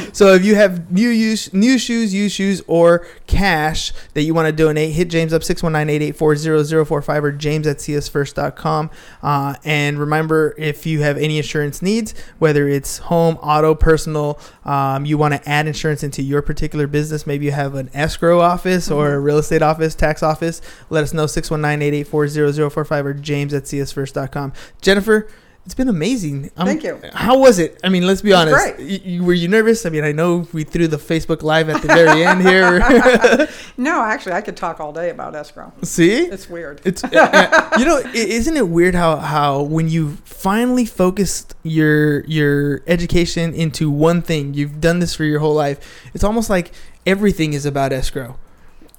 so 0.13 0.35
if 0.35 0.45
you 0.45 0.55
have 0.55 0.91
new 0.91 1.09
use, 1.09 1.53
new 1.53 1.79
shoes, 1.79 2.15
used 2.15 2.35
shoes, 2.35 2.63
or 2.67 3.07
cash 3.27 3.93
that 4.15 4.23
you 4.23 4.35
want 4.35 4.47
to 4.47 4.53
donate, 4.53 4.93
hit 4.93 5.09
James 5.09 5.33
up 5.33 5.43
619-884-0045 5.43 7.23
or 7.23 7.33
James 7.33 7.67
at 7.67 7.79
csfirst.com. 7.79 8.91
Uh, 9.23 9.55
and 9.65 9.99
remember, 9.99 10.55
if 10.59 10.87
you 10.87 11.03
have 11.03 11.17
any 11.19 11.37
insurance 11.37 11.83
needs, 11.83 12.15
whether 12.39 12.69
it's 12.69 12.99
home, 12.99 13.37
auto, 13.37 13.75
personal, 13.75 14.39
um, 14.65 15.05
you 15.05 15.19
want 15.19 15.35
to 15.35 15.49
add 15.49 15.67
insurance 15.67 16.03
into 16.03 16.23
your 16.23 16.43
particular 16.43 16.87
business. 16.87 17.27
Maybe 17.27 17.47
you 17.47 17.53
have 17.53 17.75
an 17.75 17.91
escrow 17.95 18.41
office 18.41 18.91
or 18.91 19.15
a 19.15 19.21
real 19.21 19.39
estate 19.39 19.63
office, 19.63 19.95
tax 19.95 20.23
office. 20.23 20.61
Let 20.91 21.05
us 21.05 21.13
know 21.13 21.27
619-884-0045 21.35 23.05
or 23.05 23.15
James 23.15 23.55
at 23.55 23.65
csfirst.com. 23.65 24.53
Jennifer. 24.81 25.29
It's 25.67 25.75
been 25.75 25.89
amazing. 25.89 26.51
Um, 26.59 26.67
Thank 26.67 26.83
you. 26.85 27.01
How 27.15 27.39
was 27.39 27.59
it? 27.59 27.81
I 27.83 27.89
mean, 27.89 28.07
let's 28.07 28.21
be 28.21 28.35
honest. 28.35 28.77
Y- 28.79 29.01
you- 29.03 29.25
were 29.25 29.33
you 29.33 29.49
nervous? 29.49 29.87
I 29.87 29.89
mean, 29.89 30.05
I 30.05 30.13
know 30.13 30.47
we 30.53 30.63
threw 30.63 30.87
the 30.89 30.99
Facebook 30.99 31.43
Live 31.43 31.71
at 31.71 31.81
the 31.81 31.89
very 31.89 32.23
end 32.27 32.43
here. 32.43 33.49
No, 33.79 34.03
actually, 34.03 34.35
I 34.35 34.43
could 34.43 34.59
talk 34.59 34.79
all 34.79 34.93
day 34.93 35.09
about 35.09 35.35
escrow. 35.35 35.73
See? 35.83 36.17
It's 36.27 36.51
weird. 36.51 36.83
It's 36.85 37.03
uh, 37.05 37.71
you 37.79 37.87
know 37.87 37.97
isn't 38.15 38.57
it 38.59 38.69
weird 38.69 38.95
how 38.95 39.17
how 39.17 39.63
when 39.63 39.89
you 39.89 40.19
finally 40.25 40.85
focused 40.85 41.55
your 41.63 42.25
your 42.27 42.83
education 42.87 43.55
into 43.55 43.91
one 43.91 44.21
thing 44.23 44.53
you've 44.55 44.81
done 44.83 44.99
this 45.01 45.15
for 45.15 45.25
your 45.25 45.41
whole 45.41 45.55
life 45.55 45.81
it's 46.15 46.23
almost 46.23 46.49
like 46.51 46.71
everything 47.07 47.53
is 47.53 47.67
about 47.67 47.93
escrow 47.93 48.37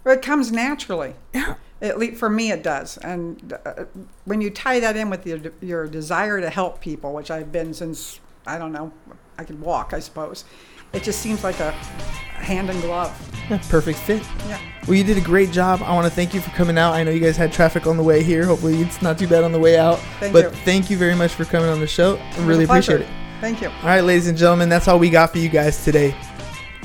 It 0.05 0.21
comes 0.21 0.51
naturally. 0.51 1.13
yeah 1.33 1.55
At 1.81 1.99
least 1.99 2.17
for 2.17 2.29
me, 2.29 2.51
it 2.51 2.63
does. 2.63 2.97
And 2.97 3.53
uh, 3.65 3.85
when 4.25 4.41
you 4.41 4.49
tie 4.49 4.79
that 4.79 4.95
in 4.95 5.09
with 5.09 5.25
your 5.27 5.39
your 5.61 5.87
desire 5.87 6.39
to 6.41 6.49
help 6.49 6.79
people, 6.81 7.13
which 7.13 7.29
I've 7.29 7.51
been 7.51 7.73
since 7.73 8.19
I 8.47 8.57
don't 8.57 8.71
know, 8.71 8.91
I 9.37 9.43
could 9.43 9.59
walk, 9.59 9.93
I 9.93 9.99
suppose. 9.99 10.45
It 10.93 11.03
just 11.03 11.19
seems 11.19 11.43
like 11.43 11.59
a 11.59 11.71
hand 11.71 12.69
and 12.69 12.81
glove. 12.81 13.11
yeah, 13.49 13.57
perfect 13.69 13.99
fit 13.99 14.23
Yeah. 14.47 14.59
well 14.87 14.95
you 14.95 15.03
did 15.03 15.17
a 15.17 15.21
great 15.21 15.51
job 15.51 15.81
i 15.83 15.93
want 15.93 16.05
to 16.05 16.11
thank 16.11 16.33
you 16.33 16.41
for 16.41 16.49
coming 16.51 16.77
out 16.77 16.93
i 16.93 17.01
know 17.03 17.11
you 17.11 17.19
guys 17.19 17.37
had 17.37 17.51
traffic 17.51 17.87
on 17.87 17.95
the 17.97 18.03
way 18.03 18.23
here 18.23 18.43
hopefully 18.45 18.81
it's 18.81 19.01
not 19.01 19.17
too 19.17 19.27
bad 19.27 19.43
on 19.43 19.51
the 19.51 19.59
way 19.59 19.77
out 19.77 19.99
Thank 20.19 20.33
but 20.33 20.43
you. 20.45 20.49
thank 20.65 20.89
you 20.89 20.97
very 20.97 21.15
much 21.15 21.33
for 21.33 21.45
coming 21.45 21.69
on 21.69 21.79
the 21.79 21.87
show 21.87 22.17
i 22.17 22.45
really 22.45 22.65
appreciate 22.65 23.01
it 23.01 23.07
Thank 23.39 23.61
you. 23.61 23.69
all 23.69 23.83
right 23.85 24.01
ladies 24.01 24.27
and 24.27 24.37
gentlemen 24.37 24.67
that's 24.69 24.87
all 24.87 24.99
we 24.99 25.09
got 25.09 25.31
for 25.31 25.37
you 25.39 25.49
guys 25.49 25.83
today 25.83 26.15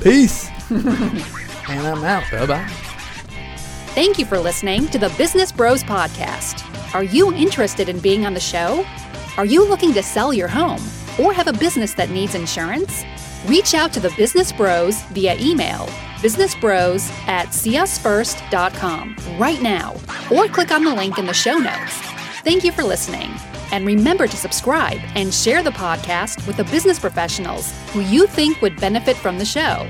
peace 0.01 0.49
and 0.71 1.21
i'm 1.69 2.03
out 2.03 2.23
Bye 2.31 2.45
bye. 2.45 2.90
Thank 3.93 4.17
you 4.17 4.25
for 4.25 4.39
listening 4.39 4.87
to 4.87 4.97
the 4.97 5.09
Business 5.17 5.51
Bros 5.51 5.83
Podcast. 5.83 6.63
Are 6.95 7.03
you 7.03 7.33
interested 7.33 7.89
in 7.89 7.99
being 7.99 8.25
on 8.25 8.33
the 8.33 8.39
show? 8.39 8.85
Are 9.35 9.43
you 9.43 9.67
looking 9.67 9.93
to 9.93 10.01
sell 10.01 10.33
your 10.33 10.47
home 10.47 10.81
or 11.19 11.33
have 11.33 11.49
a 11.49 11.53
business 11.53 11.93
that 11.95 12.09
needs 12.09 12.33
insurance? 12.33 13.03
Reach 13.47 13.73
out 13.73 13.91
to 13.91 13.99
the 13.99 14.13
Business 14.15 14.53
Bros 14.53 15.01
via 15.11 15.35
email 15.39 15.89
businessbros 16.21 17.09
at 17.27 17.47
csfirst.com 17.47 19.15
right 19.37 19.61
now 19.61 19.95
or 20.31 20.47
click 20.47 20.71
on 20.71 20.85
the 20.85 20.93
link 20.95 21.17
in 21.17 21.25
the 21.25 21.33
show 21.33 21.57
notes. 21.57 21.97
Thank 22.43 22.63
you 22.63 22.71
for 22.71 22.83
listening. 22.83 23.31
And 23.71 23.85
remember 23.85 24.27
to 24.27 24.37
subscribe 24.37 24.99
and 25.15 25.33
share 25.33 25.63
the 25.63 25.71
podcast 25.71 26.45
with 26.47 26.57
the 26.57 26.63
business 26.65 26.99
professionals 26.99 27.73
who 27.91 28.01
you 28.01 28.27
think 28.27 28.61
would 28.61 28.79
benefit 28.79 29.17
from 29.17 29.37
the 29.37 29.45
show. 29.45 29.89